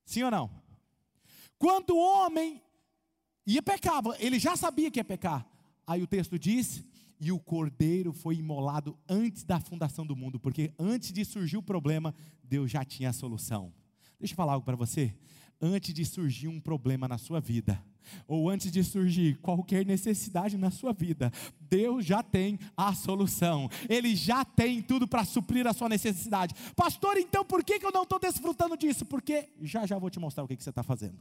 [0.05, 0.62] Sim ou não?
[1.59, 2.62] Quando o homem
[3.45, 5.45] ia pecava, ele já sabia que ia pecar.
[5.85, 6.85] Aí o texto diz:
[7.19, 11.62] e o cordeiro foi imolado antes da fundação do mundo, porque antes de surgir o
[11.65, 13.75] problema, Deus já tinha a solução.
[14.21, 15.12] Deixa eu falar algo para você.
[15.61, 17.85] Antes de surgir um problema na sua vida,
[18.27, 24.14] ou antes de surgir qualquer necessidade na sua vida, Deus já tem a solução, Ele
[24.14, 26.55] já tem tudo para suprir a sua necessidade.
[26.75, 29.05] Pastor, então por que, eu não estou desfrutando disso?
[29.05, 31.19] Porque já já vou te mostrar o que, que você está fazendo.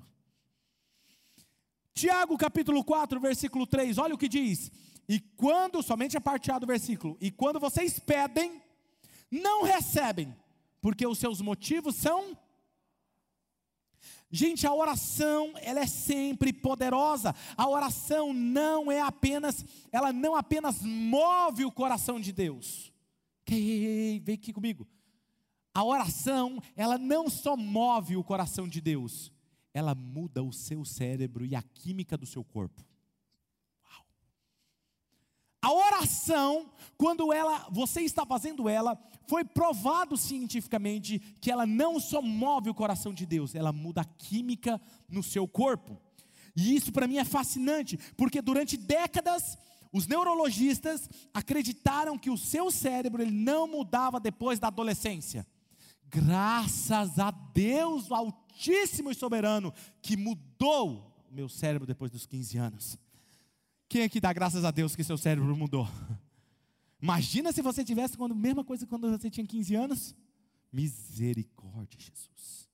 [1.93, 4.71] Tiago capítulo 4, versículo 3, olha o que diz:
[5.07, 8.61] E quando, somente a parte A do versículo, e quando vocês pedem,
[9.31, 10.35] não recebem,
[10.81, 12.37] porque os seus motivos são
[14.31, 17.33] Gente, a oração, ela é sempre poderosa.
[17.55, 22.91] A oração não é apenas, ela não apenas move o coração de Deus.
[23.47, 24.87] Ei, vem aqui comigo.
[25.73, 29.31] A oração, ela não só move o coração de Deus,
[29.73, 32.83] ela muda o seu cérebro e a química do seu corpo.
[35.65, 38.95] A oração, quando ela, você está fazendo ela,
[39.27, 44.05] foi provado cientificamente que ela não só move o coração de Deus, ela muda a
[44.05, 45.99] química no seu corpo.
[46.55, 49.57] E isso para mim é fascinante, porque durante décadas
[49.91, 55.47] os neurologistas acreditaram que o seu cérebro ele não mudava depois da adolescência.
[56.07, 63.04] Graças a Deus Altíssimo e Soberano que mudou meu cérebro depois dos 15 anos.
[63.87, 65.87] Quem que dá graças a Deus que seu cérebro mudou?
[67.01, 70.15] Imagina se você tivesse a mesma coisa quando você tinha 15 anos.
[70.71, 72.65] Misericórdia, Jesus.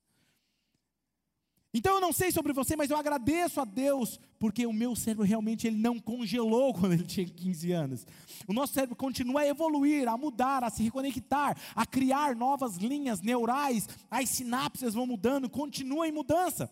[1.74, 5.24] Então eu não sei sobre você, mas eu agradeço a Deus, porque o meu cérebro
[5.24, 8.08] realmente ele não congelou quando ele tinha 15 anos.
[8.48, 13.22] O nosso cérebro continua a evoluir, a mudar, a se reconectar, a criar novas linhas
[13.22, 16.70] neurais, as sinapses vão mudando, continua em mudança.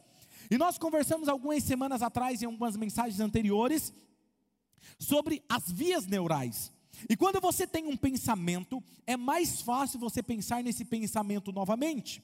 [0.51, 3.93] E nós conversamos algumas semanas atrás, em algumas mensagens anteriores,
[4.97, 6.71] sobre as vias neurais.
[7.09, 12.21] E quando você tem um pensamento, é mais fácil você pensar nesse pensamento novamente.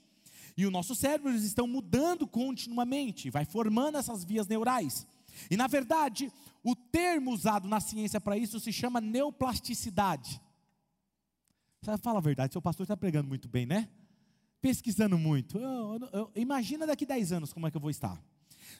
[0.58, 5.06] E os nossos cérebros estão mudando continuamente, vai formando essas vias neurais.
[5.50, 6.32] E na verdade,
[6.64, 10.42] o termo usado na ciência para isso se chama neoplasticidade.
[11.82, 13.90] Você fala a verdade, seu pastor está pregando muito bem, né?
[14.62, 15.60] Pesquisando muito.
[15.60, 18.20] Eu, eu, eu, imagina daqui 10 anos como é que eu vou estar.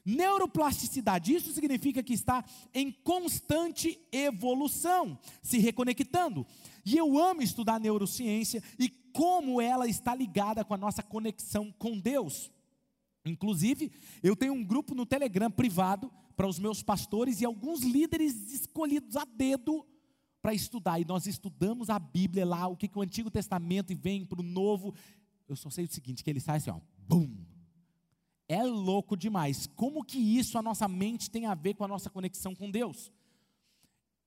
[0.04, 6.46] Neuroplasticidade, isso significa que está em constante evolução, se reconectando.
[6.86, 11.98] E eu amo estudar neurociência e como ela está ligada com a nossa conexão com
[11.98, 12.52] Deus.
[13.26, 18.54] Inclusive, eu tenho um grupo no Telegram privado para os meus pastores e alguns líderes
[18.54, 19.86] escolhidos a dedo
[20.42, 21.00] para estudar.
[21.00, 24.44] E nós estudamos a Bíblia lá, o que, que o Antigo Testamento vem para o
[24.44, 24.94] Novo.
[25.48, 27.36] Eu só sei o seguinte: que ele sai assim, ó, bum,
[28.48, 29.68] é louco demais.
[29.76, 33.12] Como que isso, a nossa mente, tem a ver com a nossa conexão com Deus?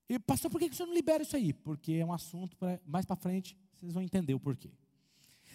[0.08, 1.52] E, pastor, por que o senhor não libera isso aí?
[1.52, 4.70] Porque é um assunto, pra, mais para frente, vocês vão entender o porquê.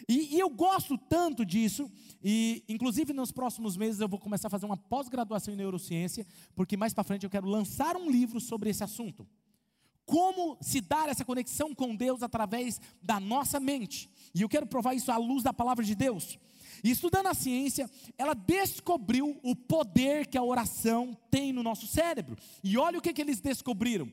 [0.07, 1.89] E, e, eu gosto tanto disso,
[2.21, 6.75] e inclusive nos próximos meses eu vou começar a fazer uma pós-graduação em neurociência, porque
[6.75, 9.25] mais para frente eu quero lançar um livro sobre esse assunto.
[10.05, 14.09] Como se dar essa conexão com Deus através da nossa mente.
[14.35, 16.37] E eu quero provar isso à luz da palavra de Deus.
[16.83, 22.37] E estudando a ciência, ela descobriu o poder que a oração tem no nosso cérebro.
[22.63, 24.09] E olha o que, que eles descobriram.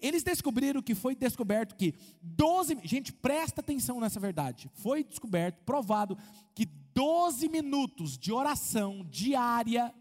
[0.00, 4.70] Eles descobriram que foi descoberto que 12, gente, presta atenção nessa verdade.
[4.74, 6.16] Foi descoberto, provado
[6.54, 9.92] que 12 minutos de oração diária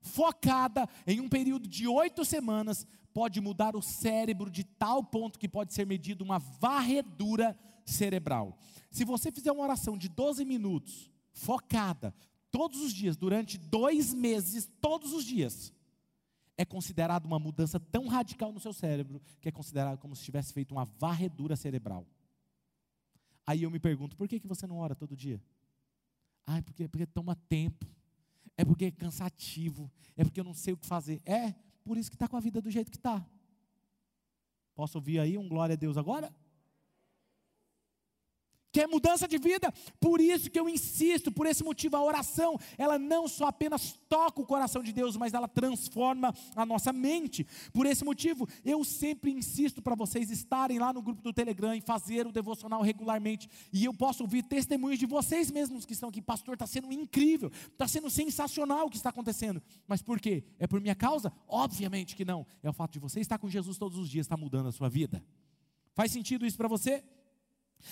[0.00, 5.48] focada em um período de oito semanas pode mudar o cérebro de tal ponto que
[5.48, 8.58] pode ser medido uma varredura cerebral.
[8.90, 12.14] Se você fizer uma oração de 12 minutos, focada,
[12.50, 15.74] todos os dias, durante dois meses, todos os dias,
[16.56, 20.52] é considerado uma mudança tão radical no seu cérebro que é considerado como se tivesse
[20.52, 22.06] feito uma varredura cerebral.
[23.46, 25.42] Aí eu me pergunto, por que, que você não ora todo dia?
[26.46, 27.86] Ah, é porque, porque toma tempo,
[28.56, 31.20] é porque é cansativo, é porque eu não sei o que fazer.
[31.26, 33.26] É, por isso que está com a vida do jeito que está.
[34.74, 36.34] Posso ouvir aí um glória a Deus agora?
[38.74, 39.72] Quer mudança de vida?
[40.00, 44.42] Por isso que eu insisto, por esse motivo, a oração, ela não só apenas toca
[44.42, 47.46] o coração de Deus, mas ela transforma a nossa mente.
[47.72, 51.80] Por esse motivo, eu sempre insisto para vocês estarem lá no grupo do Telegram e
[51.80, 53.48] fazer o devocional regularmente.
[53.72, 57.52] E eu posso ouvir testemunhos de vocês mesmos que estão aqui, pastor, está sendo incrível,
[57.70, 59.62] está sendo sensacional o que está acontecendo.
[59.86, 60.42] Mas por quê?
[60.58, 61.32] É por minha causa?
[61.46, 62.44] Obviamente que não.
[62.60, 64.88] É o fato de você estar com Jesus todos os dias, está mudando a sua
[64.88, 65.24] vida.
[65.94, 67.04] Faz sentido isso para você?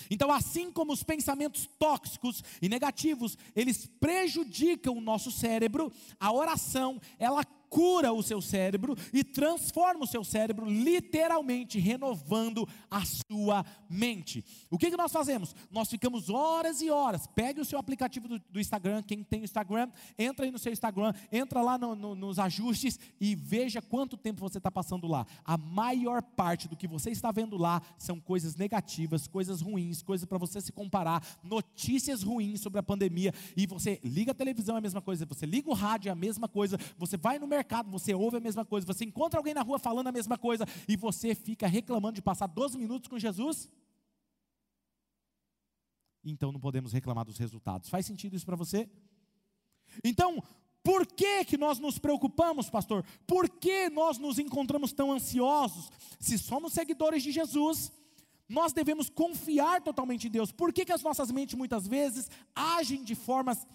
[0.09, 6.99] Então, assim como os pensamentos tóxicos e negativos, eles prejudicam o nosso cérebro, a oração,
[7.17, 14.45] ela cura o seu cérebro e transforma o seu cérebro, literalmente renovando a sua mente.
[14.69, 15.55] O que, que nós fazemos?
[15.71, 17.25] Nós ficamos horas e horas.
[17.25, 21.13] Pegue o seu aplicativo do, do Instagram, quem tem Instagram, entra aí no seu Instagram,
[21.31, 25.25] entra lá no, no, nos ajustes e veja quanto tempo você está passando lá.
[25.43, 30.27] A maior parte do que você está vendo lá são coisas negativas, coisas ruins, coisas
[30.27, 33.33] para você se comparar, notícias ruins sobre a pandemia.
[33.57, 36.15] E você liga a televisão, é a mesma coisa, você liga o rádio, é a
[36.15, 39.61] mesma coisa, você vai no mercado você ouve a mesma coisa, você encontra alguém na
[39.61, 43.69] rua falando a mesma coisa e você fica reclamando de passar 12 minutos com Jesus?
[46.23, 47.89] Então não podemos reclamar dos resultados.
[47.89, 48.89] Faz sentido isso para você?
[50.03, 50.41] Então,
[50.83, 53.05] por que, que nós nos preocupamos, pastor?
[53.25, 55.89] Por que nós nos encontramos tão ansiosos?
[56.19, 57.91] Se somos seguidores de Jesus,
[58.49, 60.51] nós devemos confiar totalmente em Deus.
[60.51, 63.65] Por que, que as nossas mentes muitas vezes agem de, formas,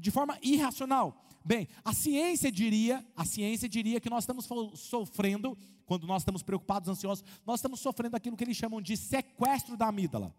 [0.00, 1.24] de forma irracional?
[1.44, 6.88] Bem, a ciência diria, a ciência diria que nós estamos sofrendo, quando nós estamos preocupados,
[6.88, 10.34] ansiosos, nós estamos sofrendo aquilo que eles chamam de sequestro da amígdala.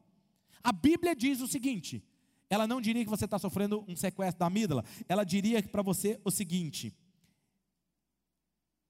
[0.63, 2.04] A Bíblia diz o seguinte:
[2.50, 6.20] ela não diria que você está sofrendo um sequestro da amígdala, ela diria para você
[6.24, 6.96] o seguinte: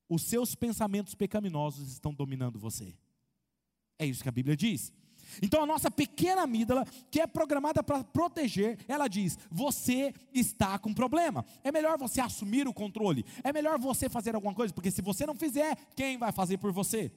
[0.07, 2.95] os seus pensamentos pecaminosos estão dominando você.
[3.97, 4.91] É isso que a Bíblia diz.
[5.41, 10.93] Então a nossa pequena amígdala, que é programada para proteger, ela diz: você está com
[10.93, 11.45] problema.
[11.63, 13.25] É melhor você assumir o controle.
[13.43, 16.71] É melhor você fazer alguma coisa, porque se você não fizer, quem vai fazer por
[16.71, 17.11] você?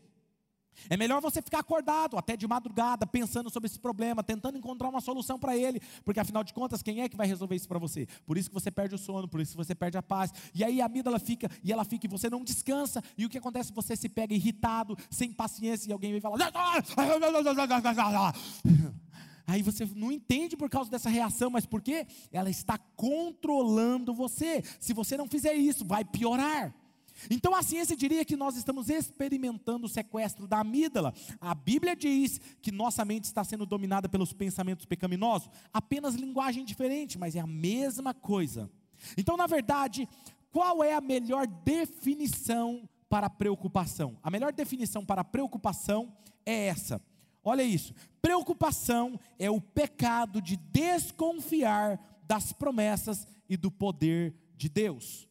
[0.88, 5.00] É melhor você ficar acordado até de madrugada, pensando sobre esse problema, tentando encontrar uma
[5.00, 8.06] solução para ele, porque afinal de contas, quem é que vai resolver isso para você?
[8.26, 10.32] Por isso que você perde o sono, por isso que você perde a paz.
[10.54, 13.02] E aí a amígdala fica, e ela fica, e você não descansa.
[13.16, 13.72] E o que acontece?
[13.72, 16.36] Você se pega irritado, sem paciência, e alguém vem falar.
[19.46, 22.04] Aí você não entende por causa dessa reação, mas por quê?
[22.32, 24.62] Ela está controlando você.
[24.80, 26.74] Se você não fizer isso, vai piorar.
[27.30, 31.14] Então a ciência diria que nós estamos experimentando o sequestro da amígdala.
[31.40, 37.18] A Bíblia diz que nossa mente está sendo dominada pelos pensamentos pecaminosos, apenas linguagem diferente,
[37.18, 38.70] mas é a mesma coisa.
[39.16, 40.08] Então, na verdade,
[40.50, 44.18] qual é a melhor definição para preocupação?
[44.22, 46.12] A melhor definição para preocupação
[46.44, 47.00] é essa.
[47.44, 47.94] Olha isso.
[48.20, 55.25] Preocupação é o pecado de desconfiar das promessas e do poder de Deus.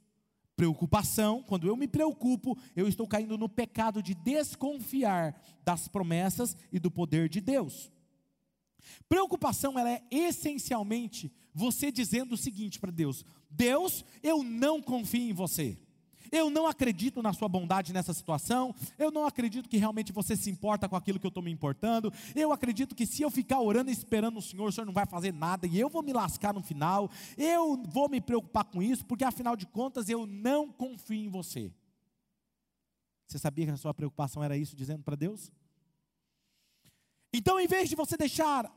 [0.55, 6.79] Preocupação, quando eu me preocupo, eu estou caindo no pecado de desconfiar das promessas e
[6.79, 7.91] do poder de Deus.
[9.09, 15.33] Preocupação, ela é essencialmente você dizendo o seguinte para Deus: Deus, eu não confio em
[15.33, 15.77] você.
[16.31, 18.73] Eu não acredito na sua bondade nessa situação.
[18.97, 22.11] Eu não acredito que realmente você se importa com aquilo que eu estou me importando.
[22.35, 25.05] Eu acredito que se eu ficar orando e esperando o Senhor, o Senhor não vai
[25.05, 27.09] fazer nada e eu vou me lascar no final.
[27.37, 31.71] Eu vou me preocupar com isso, porque afinal de contas eu não confio em você.
[33.27, 35.51] Você sabia que a sua preocupação era isso, dizendo para Deus?
[37.33, 38.71] Então, em vez de você deixar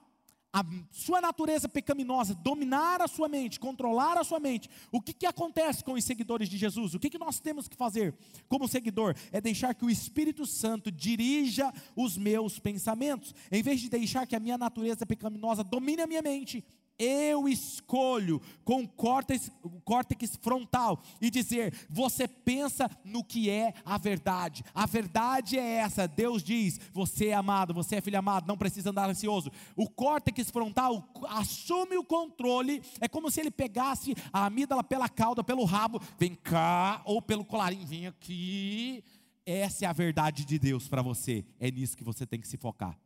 [0.53, 5.27] a sua natureza pecaminosa dominar a sua mente, controlar a sua mente, o que, que
[5.27, 6.95] acontece com os seguidores de Jesus?
[6.95, 8.17] O que, que nós temos que fazer
[8.49, 9.15] como seguidor?
[9.31, 14.37] É deixar que o Espírito Santo dirija os meus pensamentos, em vez de deixar que
[14.37, 16.65] a minha natureza pecaminosa domine a minha mente,
[16.99, 19.51] eu escolho com o córtex,
[19.85, 24.65] córtex frontal e dizer: você pensa no que é a verdade.
[24.75, 26.09] A verdade é essa.
[26.09, 29.51] Deus diz: você é amado, você é filho amado, não precisa andar ansioso.
[29.77, 32.83] O córtex frontal assume o controle.
[33.01, 37.45] É como se ele pegasse a amígdala pela cauda, pelo rabo, vem cá, ou pelo
[37.45, 39.05] colarinho, vem aqui
[39.47, 41.45] Essa é a verdade de Deus para você.
[41.61, 42.99] É nisso que você tem que se focar.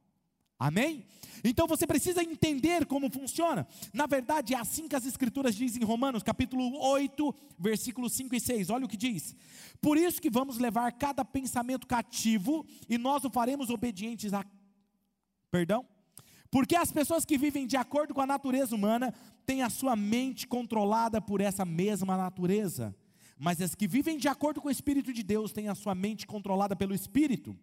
[0.62, 1.04] Amém?
[1.42, 3.66] Então você precisa entender como funciona.
[3.92, 8.40] Na verdade, é assim que as Escrituras dizem em Romanos, capítulo 8, versículos 5 e
[8.40, 8.70] 6.
[8.70, 9.34] Olha o que diz:
[9.80, 14.46] Por isso que vamos levar cada pensamento cativo e nós o faremos obedientes a.
[15.50, 15.84] Perdão?
[16.48, 19.12] Porque as pessoas que vivem de acordo com a natureza humana
[19.44, 22.94] têm a sua mente controlada por essa mesma natureza.
[23.36, 26.24] Mas as que vivem de acordo com o Espírito de Deus têm a sua mente
[26.24, 27.58] controlada pelo Espírito.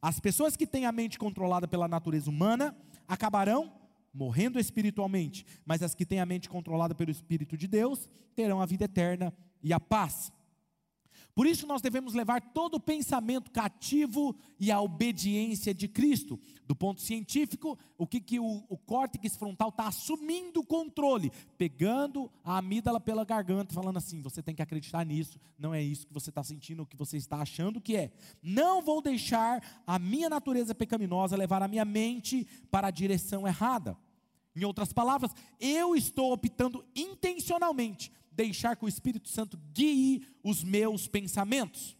[0.00, 2.76] As pessoas que têm a mente controlada pela natureza humana
[3.06, 3.72] acabarão
[4.12, 8.66] morrendo espiritualmente, mas as que têm a mente controlada pelo Espírito de Deus terão a
[8.66, 9.32] vida eterna
[9.62, 10.32] e a paz.
[11.38, 16.36] Por isso nós devemos levar todo o pensamento cativo e a obediência de Cristo.
[16.66, 22.28] Do ponto científico, o que, que o, o córtex frontal está assumindo o controle, pegando
[22.42, 26.12] a amígdala pela garganta, falando assim: você tem que acreditar nisso, não é isso que
[26.12, 28.10] você está sentindo, o que você está achando que é.
[28.42, 33.96] Não vou deixar a minha natureza pecaminosa levar a minha mente para a direção errada.
[34.56, 35.30] Em outras palavras,
[35.60, 41.96] eu estou optando intencionalmente deixar que o Espírito Santo guie os meus pensamentos.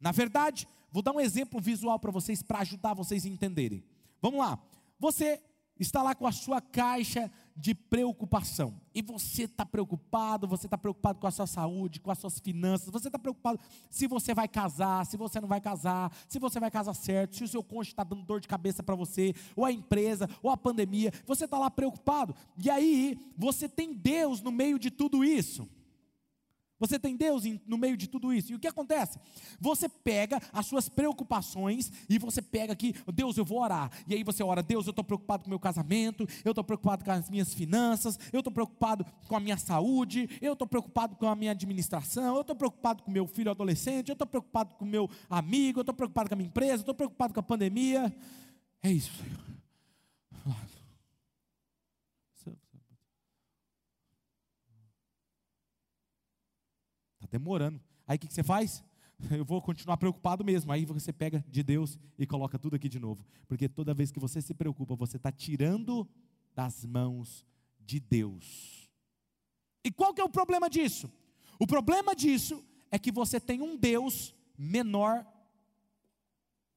[0.00, 3.82] Na verdade, vou dar um exemplo visual para vocês, para ajudar vocês a entenderem.
[4.22, 4.56] Vamos lá.
[5.00, 5.42] Você
[5.80, 8.80] está lá com a sua caixa de preocupação.
[8.94, 12.90] E você está preocupado, você está preocupado com a sua saúde, com as suas finanças,
[12.90, 16.70] você está preocupado se você vai casar, se você não vai casar, se você vai
[16.70, 19.72] casar certo, se o seu cônjuge está dando dor de cabeça para você, ou a
[19.72, 22.34] empresa, ou a pandemia, você está lá preocupado.
[22.62, 25.68] E aí, você tem Deus no meio de tudo isso.
[26.80, 28.50] Você tem Deus no meio de tudo isso.
[28.50, 29.18] E o que acontece?
[29.60, 33.90] Você pega as suas preocupações e você pega aqui, Deus, eu vou orar.
[34.08, 37.04] E aí você ora, Deus, eu estou preocupado com o meu casamento, eu estou preocupado
[37.04, 41.28] com as minhas finanças, eu estou preocupado com a minha saúde, eu estou preocupado com
[41.28, 44.88] a minha administração, eu estou preocupado com meu filho adolescente, eu estou preocupado com o
[44.88, 48.14] meu amigo, eu estou preocupado com a minha empresa, eu estou preocupado com a pandemia.
[48.82, 49.49] É isso, Senhor.
[57.30, 57.80] Demorando.
[58.06, 58.82] Aí o que, que você faz?
[59.30, 60.72] Eu vou continuar preocupado mesmo.
[60.72, 63.24] Aí você pega de Deus e coloca tudo aqui de novo.
[63.46, 66.08] Porque toda vez que você se preocupa, você está tirando
[66.54, 67.46] das mãos
[67.78, 68.90] de Deus.
[69.84, 71.10] E qual que é o problema disso?
[71.58, 75.24] O problema disso é que você tem um Deus menor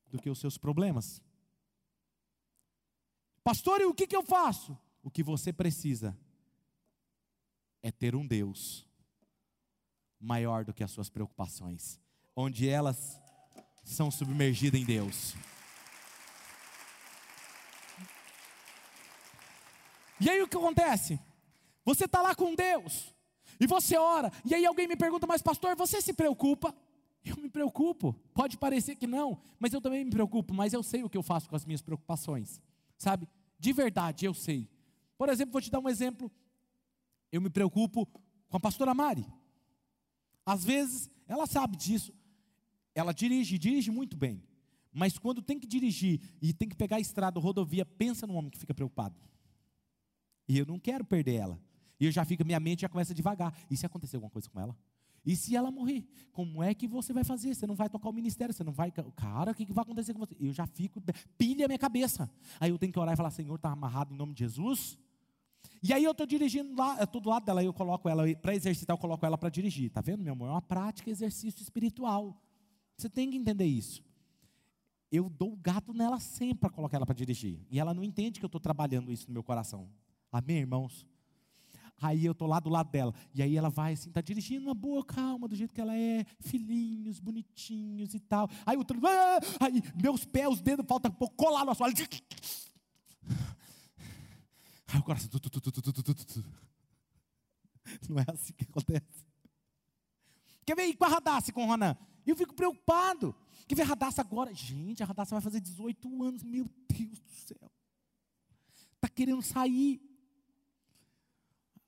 [0.09, 1.21] do que os seus problemas.
[3.43, 4.77] Pastor, e o que, que eu faço?
[5.01, 6.17] O que você precisa
[7.81, 8.87] é ter um Deus
[10.23, 11.99] maior do que as suas preocupações,
[12.35, 13.19] onde elas
[13.83, 15.35] são submergidas em Deus.
[20.19, 21.19] E aí o que acontece?
[21.83, 23.13] Você está lá com Deus,
[23.59, 26.73] e você ora, e aí alguém me pergunta, mas pastor, você se preocupa?
[27.25, 31.03] Eu me preocupo, pode parecer que não, mas eu também me preocupo, mas eu sei
[31.03, 32.61] o que eu faço com as minhas preocupações,
[32.97, 33.27] sabe?
[33.59, 34.69] De verdade, eu sei.
[35.17, 36.31] Por exemplo, vou te dar um exemplo.
[37.31, 38.05] Eu me preocupo
[38.49, 39.25] com a pastora Mari.
[40.45, 42.13] Às vezes, ela sabe disso.
[42.93, 44.43] Ela dirige, dirige muito bem.
[44.91, 48.51] Mas quando tem que dirigir e tem que pegar a estrada, rodovia, pensa no homem
[48.51, 49.15] que fica preocupado.
[50.47, 51.59] E eu não quero perder ela.
[51.99, 53.57] E eu já fico, minha mente já começa devagar.
[53.71, 54.77] E se acontecer alguma coisa com ela?
[55.25, 56.05] E se ela morrer?
[56.31, 57.55] Como é que você vai fazer?
[57.55, 58.91] Você não vai tocar o ministério, você não vai.
[58.91, 60.35] Cara, o que vai acontecer com você?
[60.39, 61.01] Eu já fico,
[61.37, 62.29] pilha a minha cabeça.
[62.59, 64.97] Aí eu tenho que orar e falar: Senhor, está amarrado em nome de Jesus.
[65.81, 68.55] E aí eu estou dirigindo lá, eu estou do lado dela, eu coloco ela, para
[68.55, 69.89] exercitar, eu coloco ela para dirigir.
[69.91, 70.47] Tá vendo, meu amor?
[70.47, 72.41] É uma prática, exercício espiritual.
[72.97, 74.01] Você tem que entender isso.
[75.11, 77.59] Eu dou o gato nela sempre para colocar ela para dirigir.
[77.69, 79.89] E ela não entende que eu estou trabalhando isso no meu coração.
[80.31, 81.05] Amém, irmãos?
[82.01, 83.13] Aí eu estou lá do lado dela.
[83.33, 86.25] E aí ela vai assim, está dirigindo uma boa, calma, do jeito que ela é,
[86.39, 88.49] filhinhos, bonitinhos e tal.
[88.65, 89.39] Aí o ah!
[89.59, 91.93] aí meus pés, os dedos, falta um pouco colar no asfalto.
[94.93, 95.27] Aí o coração.
[95.27, 95.73] Tu, tu, tu,
[98.09, 99.25] Não é assim que acontece.
[100.65, 101.97] Quer ver com a Radassa com o Ronan?
[102.25, 103.35] Eu fico preocupado.
[103.67, 104.53] Quer ver a Radassa agora?
[104.53, 106.43] Gente, a Radassa vai fazer 18 anos.
[106.43, 107.71] Meu Deus do céu.
[108.95, 109.99] Está querendo sair.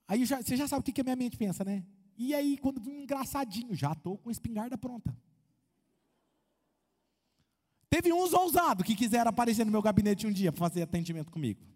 [0.07, 1.85] Aí já, você já sabe o que, que a minha mente pensa, né?
[2.17, 5.15] E aí, quando um engraçadinho, já estou com a espingarda pronta.
[7.89, 11.74] Teve uns ousados que quiseram aparecer no meu gabinete um dia para fazer atendimento comigo.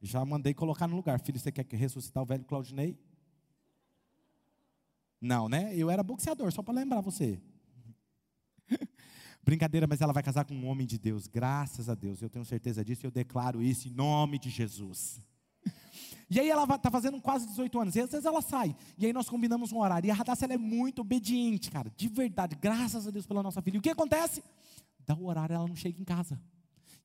[0.00, 1.20] Já mandei colocar no lugar.
[1.20, 2.98] Filho, você quer ressuscitar o velho Claudinei?
[5.20, 5.74] Não, né?
[5.74, 7.40] Eu era boxeador, só para lembrar você.
[9.42, 12.22] Brincadeira, mas ela vai casar com um homem de Deus, graças a Deus.
[12.22, 15.20] Eu tenho certeza disso e eu declaro isso em nome de Jesus.
[16.30, 17.96] E aí ela está fazendo quase 18 anos.
[17.96, 18.76] E às vezes ela sai.
[18.98, 20.08] E aí nós combinamos um horário.
[20.08, 21.90] E a Radassa ela é muito obediente, cara.
[21.96, 22.54] De verdade.
[22.54, 23.76] Graças a Deus pela nossa filha.
[23.76, 24.44] E o que acontece?
[25.06, 26.38] Dá o horário, ela não chega em casa.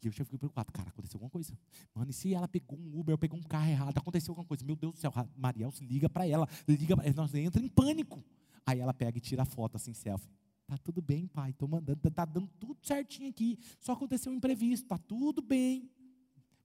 [0.04, 0.72] E eu já fiquei preocupado.
[0.72, 1.58] Cara, aconteceu alguma coisa.
[1.93, 4.64] Mano, e se ela pegou um Uber, pegou um carro errado, aconteceu alguma coisa?
[4.66, 6.47] Meu Deus do céu, Mariel, liga para ela.
[6.68, 7.12] Liga pra...
[7.14, 8.24] Nós entra em pânico.
[8.66, 10.30] Aí ela pega e tira a foto assim, selfie.
[10.68, 11.51] Tá tudo bem, pai.
[11.51, 13.58] Estou mandando, tá, tá dando tudo certinho aqui.
[13.80, 15.89] Só aconteceu um imprevisto, tá tudo bem.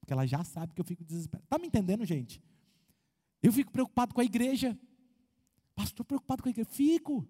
[0.00, 1.46] Porque ela já sabe que eu fico desesperado.
[1.48, 2.42] Tá me entendendo, gente?
[3.42, 4.78] Eu fico preocupado com a igreja.
[5.74, 6.68] Pastor, preocupado com a igreja.
[6.70, 7.28] Fico.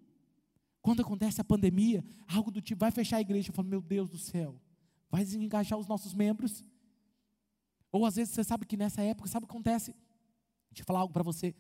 [0.81, 3.51] Quando acontece a pandemia, algo do tipo, vai fechar a igreja.
[3.51, 4.61] Eu falo, meu Deus do céu,
[5.11, 6.65] vai desengajar os nossos membros.
[7.91, 9.93] Ou às vezes você sabe que nessa época, sabe o que acontece?
[10.71, 11.55] Deixa eu falar algo para você.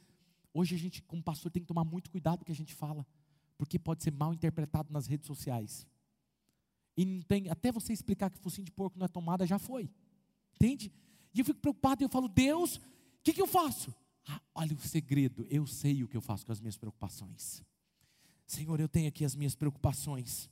[0.52, 2.74] Hoje a gente, como pastor, tem que tomar muito cuidado com o que a gente
[2.74, 3.06] fala
[3.58, 5.86] porque pode ser mal interpretado nas redes sociais.
[6.96, 9.90] E não tem, até você explicar que focinho de porco não é tomada, já foi.
[10.54, 10.92] Entende?
[11.34, 12.82] E eu fico preocupado e eu falo, Deus, o
[13.22, 13.92] que, que eu faço?
[14.26, 17.62] Ah, olha o segredo, eu sei o que eu faço com as minhas preocupações.
[18.46, 20.48] Senhor, eu tenho aqui as minhas preocupações,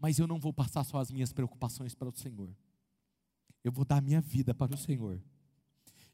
[0.00, 2.48] mas eu não vou passar só as minhas preocupações para o Senhor.
[3.62, 5.22] Eu vou dar a minha vida para o Senhor.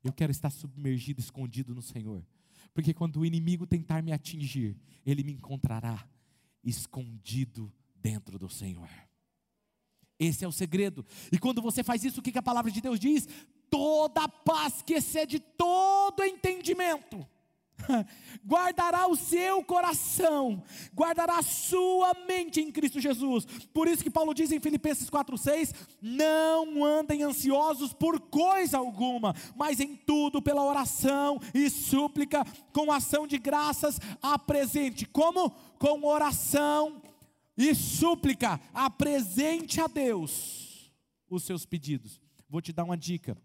[0.02, 2.26] Eu quero estar submergido, escondido no Senhor.
[2.74, 6.06] Porque quando o inimigo tentar me atingir, ele me encontrará
[6.64, 8.88] escondido dentro do Senhor.
[10.18, 11.06] Esse é o segredo.
[11.30, 13.28] E quando você faz isso, o que a palavra de Deus diz?
[13.70, 17.26] Toda paz que excede todo entendimento
[18.46, 20.62] guardará o seu coração,
[20.94, 23.44] guardará a sua mente em Cristo Jesus.
[23.72, 29.80] Por isso que Paulo diz em Filipenses 4:6, não andem ansiosos por coisa alguma, mas
[29.80, 35.06] em tudo pela oração e súplica com ação de graças apresente.
[35.06, 35.50] Como?
[35.78, 37.02] Com oração
[37.56, 40.92] e súplica, apresente a Deus
[41.28, 42.20] os seus pedidos.
[42.48, 43.36] Vou te dar uma dica.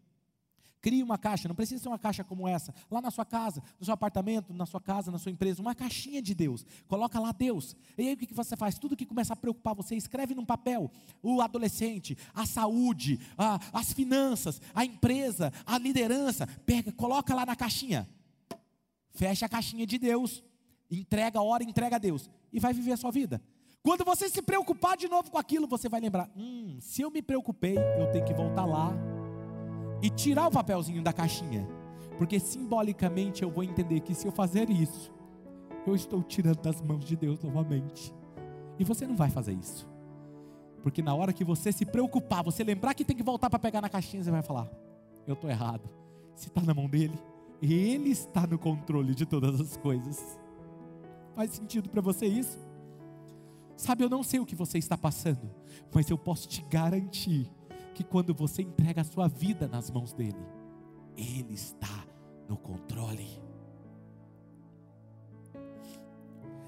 [0.82, 3.86] Crie uma caixa, não precisa ser uma caixa como essa, lá na sua casa, no
[3.86, 6.66] seu apartamento, na sua casa, na sua empresa, uma caixinha de Deus.
[6.88, 7.76] Coloca lá Deus.
[7.96, 8.80] E aí o que você faz?
[8.80, 10.92] Tudo que começa a preocupar você, escreve num papel.
[11.22, 16.48] O adolescente, a saúde, a, as finanças, a empresa, a liderança.
[16.66, 18.10] Pega, coloca lá na caixinha.
[19.12, 20.44] Fecha a caixinha de Deus.
[20.90, 22.28] Entrega a hora, entrega a Deus.
[22.52, 23.40] E vai viver a sua vida.
[23.84, 27.22] Quando você se preocupar de novo com aquilo, você vai lembrar: hum, se eu me
[27.22, 29.11] preocupei, eu tenho que voltar lá
[30.02, 31.68] e tirar o papelzinho da caixinha,
[32.18, 35.12] porque simbolicamente eu vou entender que se eu fazer isso,
[35.86, 38.14] eu estou tirando das mãos de Deus novamente.
[38.80, 39.88] E você não vai fazer isso,
[40.82, 43.82] porque na hora que você se preocupar, você lembrar que tem que voltar para pegar
[43.82, 44.68] na caixinha, você vai falar:
[45.28, 45.90] Eu estou errado.
[46.36, 47.18] Se está na mão dele,
[47.62, 50.40] ele está no controle de todas as coisas.
[51.36, 52.58] Faz sentido para você isso?
[53.78, 55.50] Sabe, eu não sei o que você está passando,
[55.94, 57.52] mas eu posso te garantir
[57.94, 60.46] que quando você entrega a sua vida nas mãos dele,
[61.18, 62.06] ele está
[62.48, 63.42] no controle.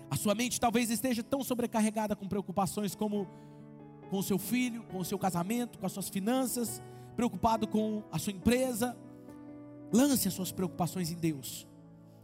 [0.10, 3.28] A sua mente talvez esteja tão sobrecarregada com preocupações como
[4.10, 6.82] com o seu filho, com o seu casamento, com as suas finanças,
[7.16, 8.96] preocupado com a sua empresa.
[9.92, 11.68] Lance as suas preocupações em Deus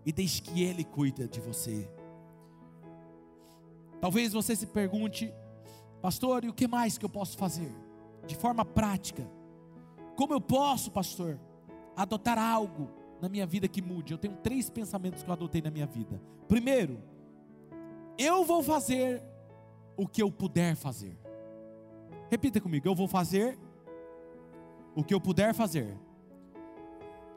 [0.06, 1.89] e deixe que Ele cuida de você.
[4.00, 5.34] Talvez você se pergunte,
[6.02, 7.72] pastor, e o que mais que eu posso fazer?
[8.30, 9.28] De forma prática.
[10.16, 11.40] Como eu posso, pastor,
[11.96, 12.88] adotar algo
[13.20, 14.14] na minha vida que mude?
[14.14, 16.22] Eu tenho três pensamentos que eu adotei na minha vida.
[16.48, 17.02] Primeiro,
[18.20, 19.24] eu vou fazer
[19.98, 21.18] o que eu puder fazer.
[22.30, 23.58] Repita comigo, eu vou fazer
[24.96, 25.98] o que eu puder fazer.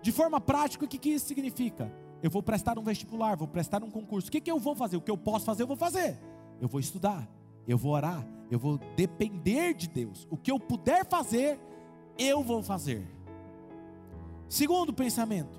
[0.03, 1.90] De forma prática, o que, que isso significa?
[2.22, 4.28] Eu vou prestar um vestibular, vou prestar um concurso.
[4.28, 4.99] O que, que eu vou fazer?
[4.99, 6.18] O que eu posso fazer, eu vou fazer.
[6.61, 7.26] Eu vou estudar,
[7.66, 10.26] eu vou orar, eu vou depender de Deus.
[10.30, 11.59] O que eu puder fazer,
[12.18, 13.09] eu vou fazer.
[14.46, 15.59] Segundo pensamento.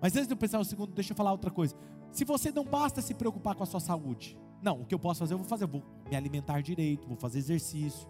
[0.00, 1.76] Mas antes de eu pensar o segundo, deixa eu falar outra coisa.
[2.10, 5.20] Se você não basta se preocupar com a sua saúde, não, o que eu posso
[5.20, 5.62] fazer, eu vou fazer.
[5.62, 8.08] Eu vou me alimentar direito, vou fazer exercício.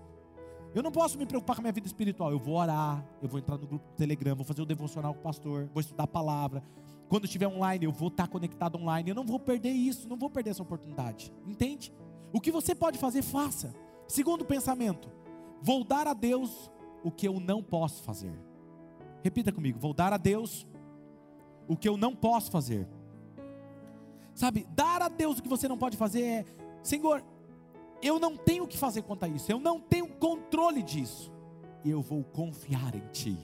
[0.75, 2.31] Eu não posso me preocupar com a minha vida espiritual.
[2.31, 5.21] Eu vou orar, eu vou entrar no grupo do Telegram, vou fazer o devocional com
[5.21, 6.63] o pastor, vou estudar a palavra.
[7.11, 9.11] Quando estiver online, eu vou estar conectado online.
[9.11, 11.31] Eu não vou perder isso, não vou perder essa oportunidade.
[11.47, 11.93] Entende?
[12.37, 13.75] O que você pode fazer, faça.
[14.07, 15.11] Segundo pensamento,
[15.63, 16.71] vou dar a Deus
[17.03, 18.39] o que eu não posso fazer.
[19.25, 20.67] Repita comigo: vou dar a Deus
[21.67, 22.87] o que eu não posso fazer.
[24.35, 26.45] Sabe, dar a Deus o que você não pode fazer é,
[26.83, 27.25] Senhor,
[28.03, 31.33] eu não tenho o que fazer quanto a isso, eu não tenho controle disso,
[31.83, 33.39] eu vou confiar em Ti.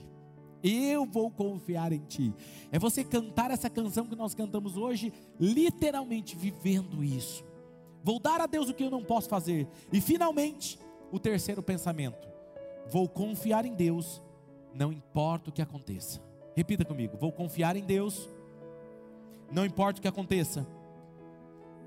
[0.62, 2.34] Eu vou confiar em Ti.
[2.70, 7.42] É você cantar essa canção que nós cantamos hoje, literalmente vivendo isso.
[8.02, 9.68] Vou dar a Deus o que eu não posso fazer.
[9.92, 10.78] E finalmente,
[11.10, 12.28] o terceiro pensamento:
[12.90, 14.22] vou confiar em Deus,
[14.74, 16.20] não importa o que aconteça.
[16.56, 18.28] Repita comigo: vou confiar em Deus,
[19.52, 20.66] não importa o que aconteça.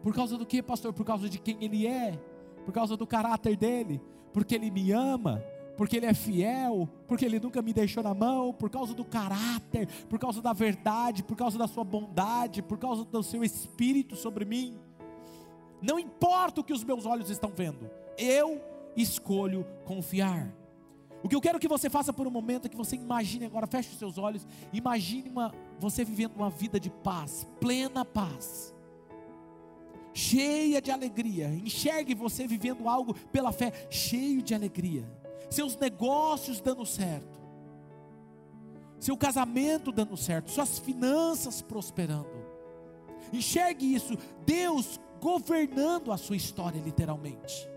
[0.01, 0.93] Por causa do que, pastor?
[0.93, 2.17] Por causa de quem Ele é,
[2.63, 4.01] por causa do caráter dele,
[4.31, 5.43] porque Ele me ama,
[5.75, 9.87] porque Ele é fiel, porque Ele nunca me deixou na mão, por causa do caráter,
[10.07, 14.45] por causa da verdade, por causa da Sua bondade, por causa do Seu Espírito sobre
[14.45, 14.77] mim.
[15.81, 18.61] Não importa o que os meus olhos estão vendo, eu
[18.95, 20.53] escolho confiar.
[21.23, 23.65] O que eu quero que você faça por um momento é que você imagine agora,
[23.65, 28.73] feche os seus olhos, imagine uma, você vivendo uma vida de paz, plena paz,
[30.13, 31.49] cheia de alegria.
[31.49, 35.05] Enxergue você vivendo algo pela fé, cheio de alegria
[35.49, 37.39] seus negócios dando certo,
[38.99, 42.45] seu casamento dando certo, suas finanças prosperando.
[43.31, 47.67] Enxergue isso, Deus governando a sua história, literalmente.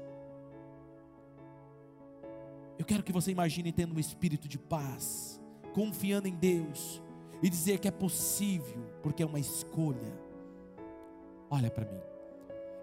[2.78, 5.40] Eu quero que você imagine tendo um espírito de paz,
[5.72, 7.02] confiando em Deus
[7.42, 10.12] e dizer que é possível, porque é uma escolha.
[11.48, 12.02] Olha para mim.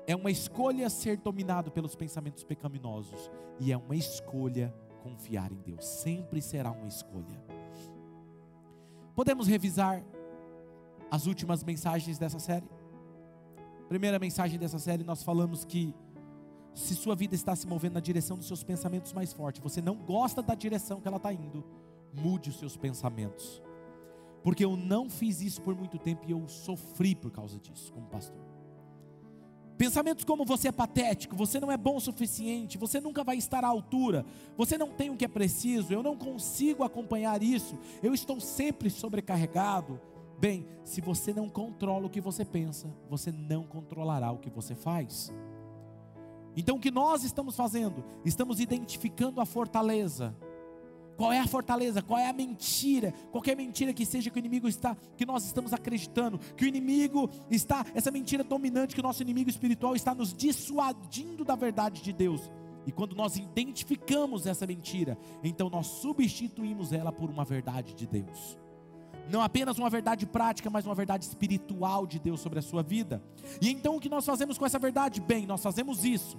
[0.08, 5.86] É uma escolha ser dominado pelos pensamentos pecaminosos e é uma escolha confiar em Deus.
[5.86, 7.40] Sempre será uma escolha.
[9.14, 10.04] Podemos revisar
[11.12, 12.75] as últimas mensagens dessa série?
[13.88, 15.94] Primeira mensagem dessa série, nós falamos que
[16.74, 19.96] se sua vida está se movendo na direção dos seus pensamentos mais fortes, você não
[19.96, 21.64] gosta da direção que ela está indo,
[22.14, 23.62] mude os seus pensamentos.
[24.44, 28.08] Porque eu não fiz isso por muito tempo e eu sofri por causa disso, como
[28.08, 28.56] pastor.
[29.78, 33.64] Pensamentos como você é patético, você não é bom o suficiente, você nunca vai estar
[33.64, 34.26] à altura,
[34.56, 38.90] você não tem o que é preciso, eu não consigo acompanhar isso, eu estou sempre
[38.90, 40.00] sobrecarregado.
[40.40, 44.76] Bem, se você não controla o que você pensa, você não controlará o que você
[44.76, 45.34] faz.
[46.56, 48.04] Então o que nós estamos fazendo?
[48.24, 50.36] Estamos identificando a fortaleza
[51.18, 52.02] qual é a fortaleza?
[52.02, 53.14] Qual é a mentira?
[53.32, 57.30] Qualquer mentira que seja que o inimigo está, que nós estamos acreditando, que o inimigo
[57.50, 62.12] está, essa mentira dominante que o nosso inimigo espiritual está nos dissuadindo da verdade de
[62.12, 62.52] Deus.
[62.86, 68.58] E quando nós identificamos essa mentira, então nós substituímos ela por uma verdade de Deus.
[69.30, 73.22] Não apenas uma verdade prática, mas uma verdade espiritual de Deus sobre a sua vida.
[73.62, 75.20] E então o que nós fazemos com essa verdade?
[75.20, 76.38] Bem, nós fazemos isso.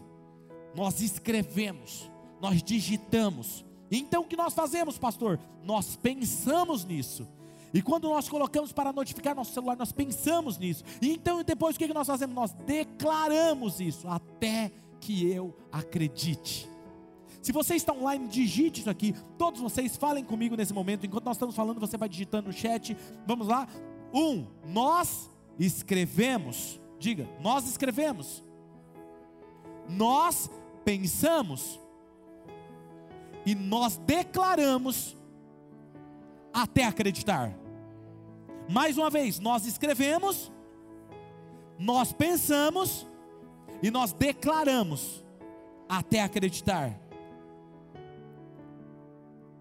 [0.75, 2.11] Nós escrevemos,
[2.41, 5.39] nós digitamos, então o que nós fazemos, pastor?
[5.63, 7.27] Nós pensamos nisso.
[7.73, 10.85] E quando nós colocamos para notificar nosso celular, nós pensamos nisso.
[11.01, 12.35] E então depois o que nós fazemos?
[12.35, 16.69] Nós declaramos isso até que eu acredite.
[17.47, 19.15] Se você está online, digite isso aqui.
[19.39, 21.07] Todos vocês falem comigo nesse momento.
[21.07, 22.97] Enquanto nós estamos falando, você vai digitando no chat.
[23.25, 23.69] Vamos lá.
[24.13, 26.81] Um, nós escrevemos.
[26.99, 28.43] Diga, nós escrevemos.
[29.89, 30.51] Nós
[30.85, 31.79] pensamos
[33.47, 35.17] e nós declaramos
[36.53, 37.57] até acreditar.
[38.69, 40.51] Mais uma vez, nós escrevemos,
[41.79, 43.07] nós pensamos
[43.81, 45.25] e nós declaramos
[45.89, 47.06] até acreditar.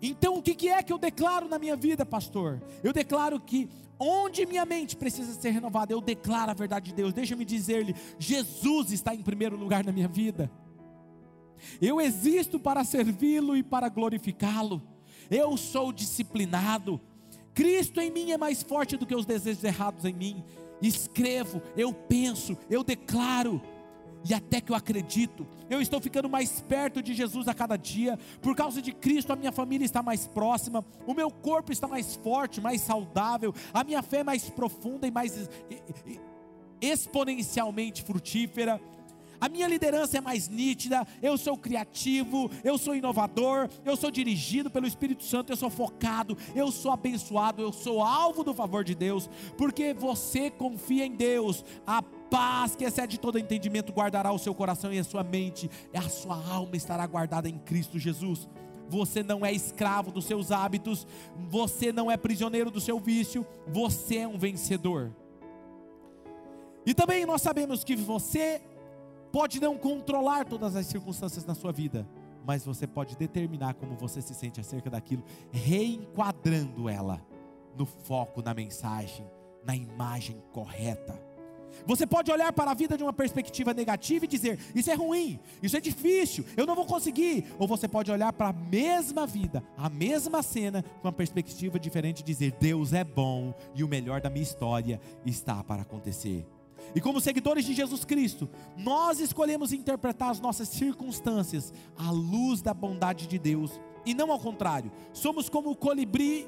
[0.08, 2.62] Então, o que é que eu declaro na minha vida, pastor?
[2.84, 7.14] Eu declaro que onde minha mente precisa ser renovada, eu declaro a verdade de Deus.
[7.14, 10.52] Deixa-me dizer-lhe: Jesus está em primeiro lugar na minha vida.
[11.82, 14.82] Eu existo para servi-lo e para glorificá-lo.
[15.30, 17.02] Eu sou disciplinado.
[17.54, 20.44] Cristo em mim é mais forte do que os desejos errados em mim.
[20.82, 23.62] Escrevo, eu penso, eu declaro.
[24.28, 28.18] E até que eu acredito, eu estou ficando mais perto de Jesus a cada dia.
[28.42, 32.16] Por causa de Cristo, a minha família está mais próxima, o meu corpo está mais
[32.16, 35.48] forte, mais saudável, a minha fé é mais profunda e mais
[36.82, 38.82] exponencialmente frutífera
[39.40, 44.72] a minha liderança é mais nítida, eu sou criativo, eu sou inovador, eu sou dirigido
[44.72, 48.96] pelo Espírito Santo, eu sou focado, eu sou abençoado, eu sou alvo do favor de
[48.96, 54.54] Deus, porque você confia em Deus, a paz que excede todo entendimento guardará o seu
[54.54, 58.48] coração e a sua mente, e a sua alma estará guardada em Cristo Jesus.
[58.90, 61.08] Você não é escravo dos seus hábitos,
[61.50, 65.12] você não é prisioneiro do seu vício, você é um vencedor.
[66.86, 68.62] E também nós sabemos que você
[69.32, 72.08] pode não controlar todas as circunstâncias na sua vida,
[72.46, 77.20] mas você pode determinar como você se sente acerca daquilo, reenquadrando ela
[77.76, 79.26] no foco, na mensagem,
[79.66, 81.20] na imagem correta.
[81.86, 85.40] Você pode olhar para a vida de uma perspectiva negativa e dizer: Isso é ruim,
[85.62, 87.46] isso é difícil, eu não vou conseguir.
[87.58, 92.20] Ou você pode olhar para a mesma vida, a mesma cena, com uma perspectiva diferente
[92.20, 96.46] e dizer: Deus é bom e o melhor da minha história está para acontecer.
[96.94, 102.74] E como seguidores de Jesus Cristo, nós escolhemos interpretar as nossas circunstâncias à luz da
[102.74, 104.92] bondade de Deus, e não ao contrário.
[105.12, 106.48] Somos como o colibri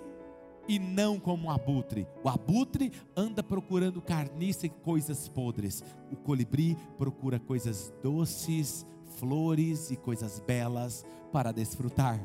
[0.68, 2.08] e não como um abutre.
[2.24, 5.84] O abutre anda procurando carniça e coisas podres.
[6.12, 8.86] O colibri procura coisas doces,
[9.18, 12.20] flores e coisas belas para desfrutar.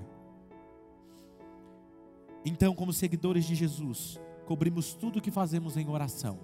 [2.44, 6.38] Então, como seguidores de Jesus, cobrimos tudo o que fazemos em oração.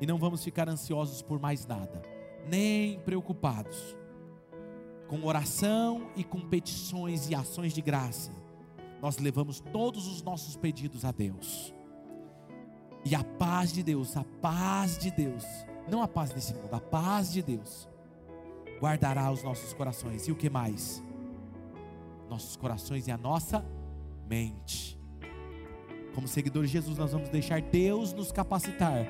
[0.00, 2.02] E não vamos ficar ansiosos por mais nada,
[2.48, 3.96] nem preocupados.
[5.06, 8.32] Com oração e com petições e ações de graça,
[9.00, 11.72] nós levamos todos os nossos pedidos a Deus.
[13.04, 15.44] E a paz de Deus, a paz de Deus,
[15.90, 17.88] não a paz desse mundo, a paz de Deus,
[18.80, 20.26] guardará os nossos corações.
[20.26, 21.02] E o que mais?
[22.28, 23.64] Nossos corações e a nossa
[24.28, 24.98] mente.
[26.14, 29.06] Como seguidores de Jesus, nós vamos deixar Deus nos capacitar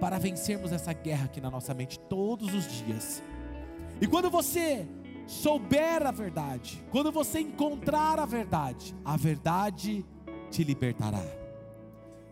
[0.00, 3.22] para vencermos essa guerra aqui na nossa mente todos os dias.
[4.00, 4.86] E quando você
[5.28, 10.04] souber a verdade, quando você encontrar a verdade, a verdade
[10.50, 11.22] te libertará.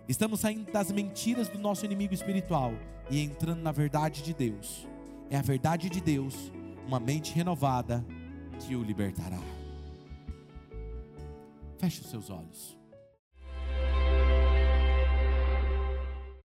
[0.09, 2.73] Estamos saindo das mentiras do nosso inimigo espiritual
[3.11, 4.89] e entrando na verdade de Deus.
[5.29, 6.51] É a verdade de Deus,
[6.87, 8.03] uma mente renovada,
[8.61, 9.41] que o libertará.
[11.77, 12.79] Feche os seus olhos.